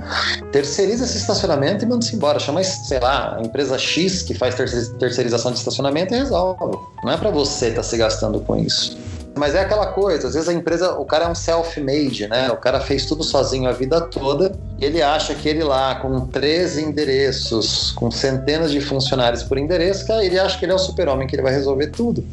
terceiriza 0.52 1.06
esse 1.06 1.18
estacionamento 1.18 1.84
e 1.84 1.88
manda-se 1.88 2.16
embora. 2.16 2.40
Chama, 2.40 2.64
sei 2.64 3.00
lá, 3.00 3.38
a 3.38 3.42
empresa 3.42 3.78
X 3.78 4.22
que 4.22 4.34
faz 4.34 4.56
terceirização 5.00 5.52
de 5.52 5.60
estacionamento 5.60 6.14
resolve. 6.20 6.78
Não 7.04 7.12
é 7.12 7.18
para 7.18 7.32
você 7.32 7.68
estar 7.68 7.78
tá 7.78 7.84
se 7.84 7.98
gastando 7.98 8.40
com 8.42 8.56
isso. 8.56 8.98
Mas 9.36 9.56
é 9.56 9.62
aquela 9.62 9.88
coisa, 9.88 10.28
às 10.28 10.34
vezes 10.34 10.50
a 10.50 10.54
empresa, 10.54 10.94
o 10.96 11.06
cara 11.06 11.26
é 11.26 11.28
um 11.30 11.36
self-made, 11.36 12.28
né? 12.28 12.52
O 12.52 12.58
cara 12.58 12.82
fez 12.82 13.06
tudo 13.06 13.24
sozinho 13.24 13.70
a 13.70 13.72
vida 13.72 14.02
toda 14.02 14.52
e 14.78 14.84
ele 14.84 15.02
acha 15.02 15.34
que 15.34 15.48
ele 15.48 15.64
lá, 15.64 15.96
com 15.96 16.28
13 16.28 16.84
endereços, 16.84 17.92
com 17.92 18.12
centenas 18.12 18.72
de 18.72 18.82
funcionários 18.82 19.44
por 19.44 19.58
endereço, 19.58 20.12
ele 20.14 20.38
acha 20.38 20.58
que 20.58 20.66
ele 20.66 20.74
é 20.74 20.76
o 20.76 20.80
super-homem, 20.80 21.28
que 21.28 21.36
ele 21.36 21.44
vai 21.44 21.54
resolver 21.54 21.88
tudo. 21.88 22.26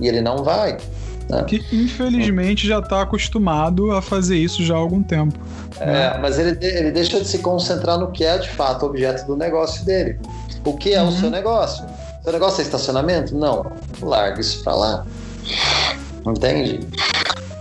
E 0.00 0.06
ele 0.06 0.20
não 0.20 0.44
vai. 0.44 0.76
Né? 1.30 1.44
Que 1.44 1.64
infelizmente 1.72 2.66
já 2.66 2.80
está 2.80 3.02
acostumado 3.02 3.92
a 3.92 4.02
fazer 4.02 4.36
isso 4.36 4.64
já 4.64 4.74
há 4.74 4.78
algum 4.78 5.02
tempo. 5.02 5.38
É, 5.78 5.86
né? 5.86 6.18
mas 6.20 6.38
ele, 6.38 6.58
ele 6.60 6.90
deixa 6.90 7.20
de 7.20 7.26
se 7.26 7.38
concentrar 7.38 7.98
no 7.98 8.10
que 8.10 8.24
é 8.24 8.36
de 8.36 8.50
fato 8.50 8.82
o 8.82 8.86
objeto 8.90 9.24
do 9.26 9.36
negócio 9.36 9.84
dele. 9.84 10.18
O 10.64 10.76
que 10.76 10.92
é 10.92 11.00
uhum. 11.00 11.08
o 11.08 11.12
seu 11.12 11.30
negócio? 11.30 11.86
Seu 12.22 12.32
negócio 12.32 12.60
é 12.60 12.64
estacionamento? 12.64 13.34
Não. 13.34 13.64
Larga 14.02 14.40
isso 14.40 14.62
pra 14.62 14.74
lá. 14.74 15.06
Entende? 16.26 16.80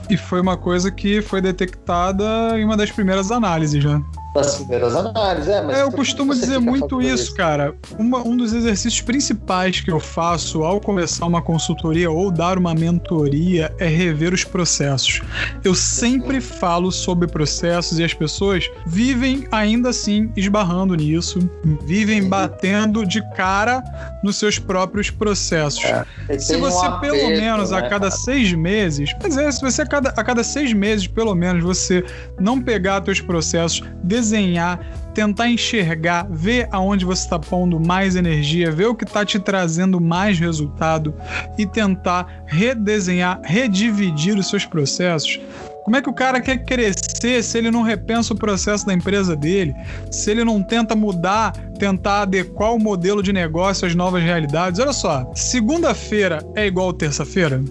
E 0.10 0.18
foi 0.18 0.42
uma 0.42 0.58
coisa 0.58 0.92
que 0.92 1.22
foi 1.22 1.42
detectada 1.42 2.60
em 2.60 2.66
uma 2.66 2.76
das 2.76 2.92
primeiras 2.92 3.32
análises 3.32 3.82
já 3.82 4.02
das 4.34 4.56
primeiras 4.56 4.96
análises. 4.96 5.50
É, 5.50 5.62
mas 5.62 5.78
é, 5.78 5.84
eu 5.84 5.92
costumo 5.92 6.34
dizer 6.34 6.60
muito 6.60 7.02
isso, 7.02 7.24
isso, 7.24 7.36
cara. 7.36 7.76
Uma, 7.98 8.20
um 8.20 8.38
dos 8.38 8.54
exercícios 8.54 9.02
principais 9.02 9.82
que 9.82 9.92
eu 9.92 10.00
faço 10.00 10.64
ao 10.64 10.80
começar 10.80 11.26
uma 11.26 11.42
consultoria 11.42 12.10
ou 12.10 12.32
dar 12.32 12.58
uma 12.58 12.74
mentoria 12.74 13.74
é 13.80 13.88
rever 13.88 14.34
os 14.34 14.44
processos. 14.44 15.22
Eu 15.64 15.74
sempre 15.74 16.42
falo 16.42 16.92
sobre 16.92 17.28
processos 17.28 18.00
e 18.00 18.04
as 18.04 18.14
pessoas 18.14 18.70
vivem 18.86 19.48
ainda 19.52 19.90
assim 19.90 20.32
esbarrando 20.36 20.96
nisso, 20.96 21.40
vivem 21.86 22.28
batendo 22.28 23.06
de 23.06 23.22
cara 23.36 23.84
nos 24.24 24.36
seus 24.36 24.60
próprios 24.60 25.10
processos. 25.10 25.84
É, 25.84 26.38
se 26.38 26.56
você 26.58 26.88
um 26.88 27.00
pelo 27.00 27.30
menos 27.30 27.72
né, 27.72 27.78
a 27.78 27.82
cada 27.82 28.10
cara? 28.10 28.12
seis 28.12 28.54
meses, 28.54 29.10
mas 29.22 29.38
é, 29.38 29.52
se 29.52 29.62
você 29.62 29.82
a 29.82 29.86
cada, 29.86 30.10
a 30.10 30.24
cada 30.24 30.44
seis 30.44 30.74
meses 30.74 31.08
pelo 31.08 31.34
menos 31.34 31.64
você 31.64 32.04
não 32.40 32.62
pegar 32.62 33.04
seus 33.04 33.22
processos 33.22 33.82
desenhar, 34.20 34.80
tentar 35.14 35.50
enxergar, 35.50 36.28
ver 36.30 36.68
aonde 36.72 37.06
você 37.06 37.24
está 37.24 37.40
pondo 37.40 37.80
mais 37.80 38.16
energia, 38.16 38.72
ver 38.72 38.86
o 38.86 38.96
que 38.96 39.06
está 39.06 39.26
te 39.26 39.40
trazendo 39.40 40.00
mais 40.00 40.40
resultado 40.40 41.14
e 41.58 41.66
tentar 41.66 42.44
redesenhar, 42.46 43.40
redividir 43.44 44.38
os 44.38 44.50
seus 44.50 44.66
processos. 44.66 45.40
Como 45.84 45.96
é 45.96 46.02
que 46.02 46.10
o 46.10 46.14
cara 46.14 46.40
quer 46.40 46.64
crescer 46.66 47.42
se 47.44 47.58
ele 47.58 47.72
não 47.72 47.82
repensa 47.82 48.34
o 48.34 48.38
processo 48.38 48.86
da 48.86 48.94
empresa 48.94 49.36
dele? 49.36 49.74
Se 50.12 50.30
ele 50.30 50.44
não 50.44 50.62
tenta 50.62 50.96
mudar, 50.96 51.54
tentar 51.80 52.22
adequar 52.22 52.76
o 52.76 52.80
modelo 52.80 53.24
de 53.24 53.34
negócio 53.34 53.88
às 53.88 53.96
novas 53.96 54.22
realidades? 54.22 54.80
Olha 54.80 54.94
só, 54.94 55.32
segunda-feira 55.34 56.46
é 56.56 56.68
igual 56.68 56.94
terça-feira? 56.94 57.64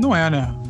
Não 0.00 0.16
é, 0.16 0.28
né? 0.28 0.61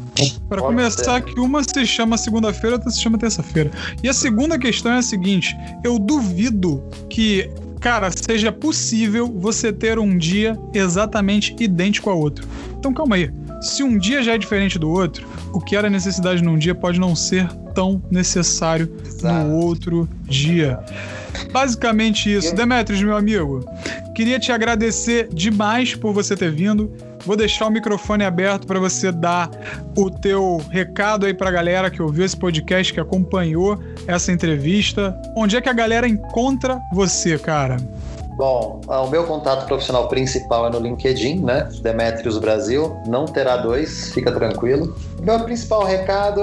Para 0.49 0.61
começar, 0.61 1.21
que 1.21 1.39
uma 1.41 1.63
se 1.63 1.87
chama 1.87 2.17
segunda-feira, 2.17 2.77
outra 2.77 2.91
se 2.91 3.01
chama 3.01 3.19
terça-feira. 3.19 3.71
E 4.03 4.09
a 4.09 4.13
segunda 4.13 4.59
questão 4.59 4.93
é 4.93 4.99
a 4.99 5.03
seguinte: 5.03 5.57
eu 5.85 5.99
duvido 5.99 6.83
que, 7.09 7.51
cara, 7.81 8.11
seja 8.11 8.53
possível 8.53 9.27
você 9.27 9.73
ter 9.73 9.99
um 9.99 10.17
dia 10.17 10.59
exatamente 10.75 11.57
idêntico 11.59 12.11
ao 12.11 12.19
outro. 12.19 12.47
Então 12.79 12.93
calma 12.93 13.17
aí. 13.17 13.31
Se 13.61 13.85
um 13.85 13.97
dia 13.97 14.23
já 14.25 14.35
é 14.35 14.39
diferente 14.39 14.77
do 14.77 14.91
outro, 14.91 15.25
o 15.53 15.61
que 15.61 15.77
era 15.77 15.89
necessidade 15.89 16.43
num 16.43 16.59
dia 16.59 16.75
pode 16.75 16.99
não 16.99 17.15
ser 17.15 17.47
tão 17.75 18.03
necessário 18.11 18.93
Exato. 19.07 19.47
no 19.47 19.55
outro 19.57 20.09
dia. 20.25 20.81
Basicamente 21.53 22.33
isso. 22.33 22.55
Demetrios, 22.55 23.03
meu 23.03 23.17
amigo, 23.17 23.65
queria 24.15 24.39
te 24.39 24.53
agradecer 24.53 25.29
demais 25.33 25.95
por 25.95 26.13
você 26.13 26.37
ter 26.37 26.51
vindo. 26.51 26.93
Vou 27.25 27.37
deixar 27.37 27.67
o 27.67 27.71
microfone 27.71 28.25
aberto 28.25 28.67
para 28.67 28.81
você 28.81 29.13
dar 29.13 29.49
o 29.97 30.11
teu 30.11 30.61
recado 30.71 31.27
aí 31.27 31.33
para 31.33 31.49
a 31.49 31.53
galera 31.53 31.91
que 31.91 32.03
ouviu 32.03 32.25
esse 32.25 32.37
podcast, 32.37 32.93
que 32.93 33.01
acompanhou 33.01 33.79
essa 34.07 34.33
entrevista. 34.33 35.17
Onde 35.37 35.57
é 35.57 35.61
que 35.61 35.69
a 35.69 35.73
galera 35.73 36.09
encontra 36.09 36.81
você, 36.93 37.39
cara? 37.39 37.77
Bom, 38.37 38.81
o 38.89 39.07
meu 39.09 39.25
contato 39.25 39.67
profissional 39.67 40.09
principal 40.09 40.67
é 40.67 40.71
no 40.71 40.81
LinkedIn, 40.81 41.41
né? 41.41 41.69
Demetrios 41.81 42.39
Brasil. 42.39 42.97
Não 43.07 43.27
terá 43.27 43.59
dois, 43.59 44.13
fica 44.13 44.33
tranquilo. 44.33 44.97
Meu 45.21 45.39
principal 45.45 45.85
recado 45.85 46.41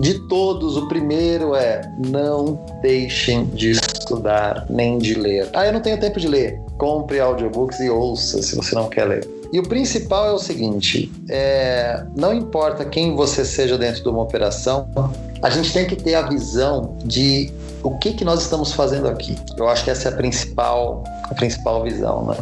de 0.00 0.18
todos, 0.28 0.76
o 0.76 0.88
primeiro 0.88 1.54
é 1.54 1.82
não 2.06 2.64
deixem 2.80 3.44
de 3.46 3.72
estudar 3.72 4.64
nem 4.70 4.96
de 4.96 5.14
ler. 5.14 5.50
Ah, 5.52 5.66
eu 5.66 5.72
não 5.72 5.80
tenho 5.80 5.98
tempo 5.98 6.18
de 6.18 6.28
ler. 6.28 6.60
Compre 6.78 7.20
audiobooks 7.20 7.80
e 7.80 7.90
ouça 7.90 8.40
se 8.40 8.56
você 8.56 8.74
não 8.74 8.88
quer 8.88 9.04
ler. 9.04 9.37
E 9.52 9.58
o 9.58 9.62
principal 9.62 10.26
é 10.26 10.32
o 10.32 10.38
seguinte: 10.38 11.10
é, 11.28 12.04
não 12.16 12.34
importa 12.34 12.84
quem 12.84 13.14
você 13.14 13.44
seja 13.44 13.78
dentro 13.78 14.02
de 14.02 14.08
uma 14.08 14.22
operação, 14.22 14.88
a 15.42 15.50
gente 15.50 15.72
tem 15.72 15.86
que 15.86 15.96
ter 15.96 16.14
a 16.14 16.22
visão 16.22 16.96
de 17.04 17.52
o 17.82 17.96
que, 17.96 18.12
que 18.12 18.24
nós 18.24 18.42
estamos 18.42 18.72
fazendo 18.72 19.08
aqui. 19.08 19.36
Eu 19.56 19.68
acho 19.68 19.84
que 19.84 19.90
essa 19.90 20.08
é 20.08 20.12
a 20.12 20.16
principal, 20.16 21.04
a 21.24 21.34
principal 21.34 21.82
visão, 21.82 22.26
né? 22.26 22.36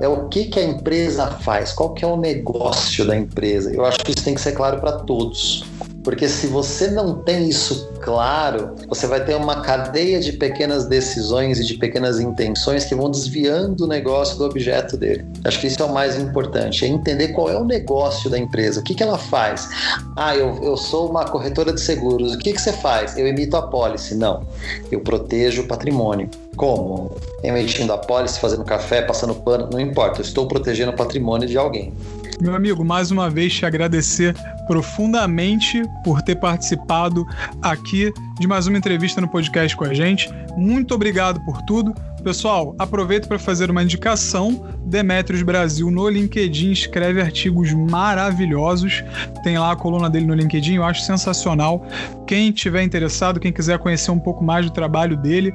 É 0.00 0.08
o 0.08 0.28
que, 0.28 0.46
que 0.46 0.58
a 0.58 0.64
empresa 0.64 1.26
faz, 1.26 1.72
qual 1.72 1.92
que 1.92 2.04
é 2.04 2.08
o 2.08 2.16
negócio 2.16 3.04
da 3.04 3.16
empresa. 3.16 3.72
Eu 3.72 3.84
acho 3.84 3.98
que 3.98 4.12
isso 4.12 4.24
tem 4.24 4.34
que 4.34 4.40
ser 4.40 4.52
claro 4.52 4.80
para 4.80 4.92
todos. 4.92 5.64
Porque 6.02 6.28
se 6.28 6.46
você 6.46 6.90
não 6.90 7.14
tem 7.14 7.48
isso 7.48 7.90
claro, 8.00 8.74
você 8.88 9.06
vai 9.06 9.24
ter 9.24 9.36
uma 9.36 9.60
cadeia 9.62 10.18
de 10.20 10.32
pequenas 10.32 10.86
decisões 10.86 11.60
e 11.60 11.64
de 11.64 11.74
pequenas 11.74 12.18
intenções 12.18 12.84
que 12.84 12.94
vão 12.94 13.10
desviando 13.10 13.84
o 13.84 13.86
negócio 13.86 14.36
do 14.36 14.44
objeto 14.44 14.96
dele. 14.96 15.24
Acho 15.44 15.60
que 15.60 15.68
isso 15.68 15.80
é 15.82 15.86
o 15.86 15.92
mais 15.92 16.18
importante, 16.18 16.84
é 16.84 16.88
entender 16.88 17.28
qual 17.28 17.48
é 17.48 17.56
o 17.56 17.64
negócio 17.64 18.28
da 18.28 18.38
empresa, 18.38 18.80
o 18.80 18.82
que, 18.82 18.94
que 18.94 19.02
ela 19.02 19.18
faz. 19.18 19.68
Ah, 20.16 20.36
eu, 20.36 20.58
eu 20.62 20.76
sou 20.76 21.08
uma 21.08 21.24
corretora 21.24 21.72
de 21.72 21.80
seguros, 21.80 22.34
o 22.34 22.38
que, 22.38 22.52
que 22.52 22.60
você 22.60 22.72
faz? 22.72 23.16
Eu 23.16 23.26
emito 23.26 23.56
a 23.56 23.62
pólice. 23.62 24.14
Não, 24.14 24.44
eu 24.90 25.00
protejo 25.00 25.62
o 25.62 25.68
patrimônio. 25.68 26.28
Como? 26.56 27.16
Emitindo 27.42 27.92
a 27.92 27.98
pólice, 27.98 28.38
fazendo 28.38 28.64
café, 28.64 29.02
passando 29.02 29.34
pano, 29.34 29.68
não 29.72 29.80
importa, 29.80 30.20
eu 30.20 30.24
estou 30.24 30.46
protegendo 30.46 30.92
o 30.92 30.96
patrimônio 30.96 31.48
de 31.48 31.56
alguém. 31.56 31.94
Meu 32.42 32.56
amigo, 32.56 32.84
mais 32.84 33.12
uma 33.12 33.30
vez 33.30 33.54
te 33.54 33.64
agradecer 33.64 34.34
profundamente 34.66 35.80
por 36.02 36.20
ter 36.22 36.34
participado 36.34 37.24
aqui 37.62 38.12
de 38.40 38.48
mais 38.48 38.66
uma 38.66 38.76
entrevista 38.76 39.20
no 39.20 39.28
podcast 39.28 39.76
com 39.76 39.84
a 39.84 39.94
gente. 39.94 40.28
Muito 40.56 40.92
obrigado 40.92 41.40
por 41.44 41.62
tudo. 41.62 41.94
Pessoal, 42.22 42.74
aproveito 42.78 43.26
para 43.26 43.38
fazer 43.38 43.68
uma 43.68 43.82
indicação. 43.82 44.64
Demetrios 44.84 45.42
Brasil 45.42 45.90
no 45.90 46.08
LinkedIn 46.08 46.70
escreve 46.70 47.20
artigos 47.20 47.72
maravilhosos. 47.72 49.02
Tem 49.42 49.58
lá 49.58 49.72
a 49.72 49.76
coluna 49.76 50.08
dele 50.08 50.26
no 50.26 50.34
LinkedIn, 50.34 50.74
eu 50.74 50.84
acho 50.84 51.02
sensacional. 51.02 51.84
Quem 52.26 52.52
tiver 52.52 52.84
interessado, 52.84 53.40
quem 53.40 53.52
quiser 53.52 53.78
conhecer 53.80 54.12
um 54.12 54.20
pouco 54.20 54.44
mais 54.44 54.66
do 54.66 54.72
trabalho 54.72 55.16
dele, 55.16 55.52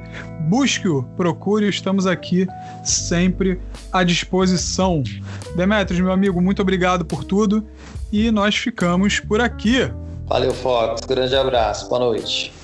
busque-o, 0.48 1.04
procure-o. 1.16 1.70
Estamos 1.70 2.06
aqui 2.06 2.46
sempre 2.84 3.58
à 3.90 4.04
disposição. 4.04 5.02
Demetrios, 5.56 6.00
meu 6.00 6.12
amigo, 6.12 6.38
muito 6.40 6.60
obrigado 6.60 7.02
por 7.02 7.24
tudo 7.24 7.66
e 8.12 8.30
nós 8.30 8.54
ficamos 8.54 9.20
por 9.20 9.40
aqui. 9.40 9.90
Valeu, 10.26 10.52
Fox. 10.52 11.00
Grande 11.06 11.34
abraço. 11.34 11.88
Boa 11.88 12.00
noite. 12.00 12.57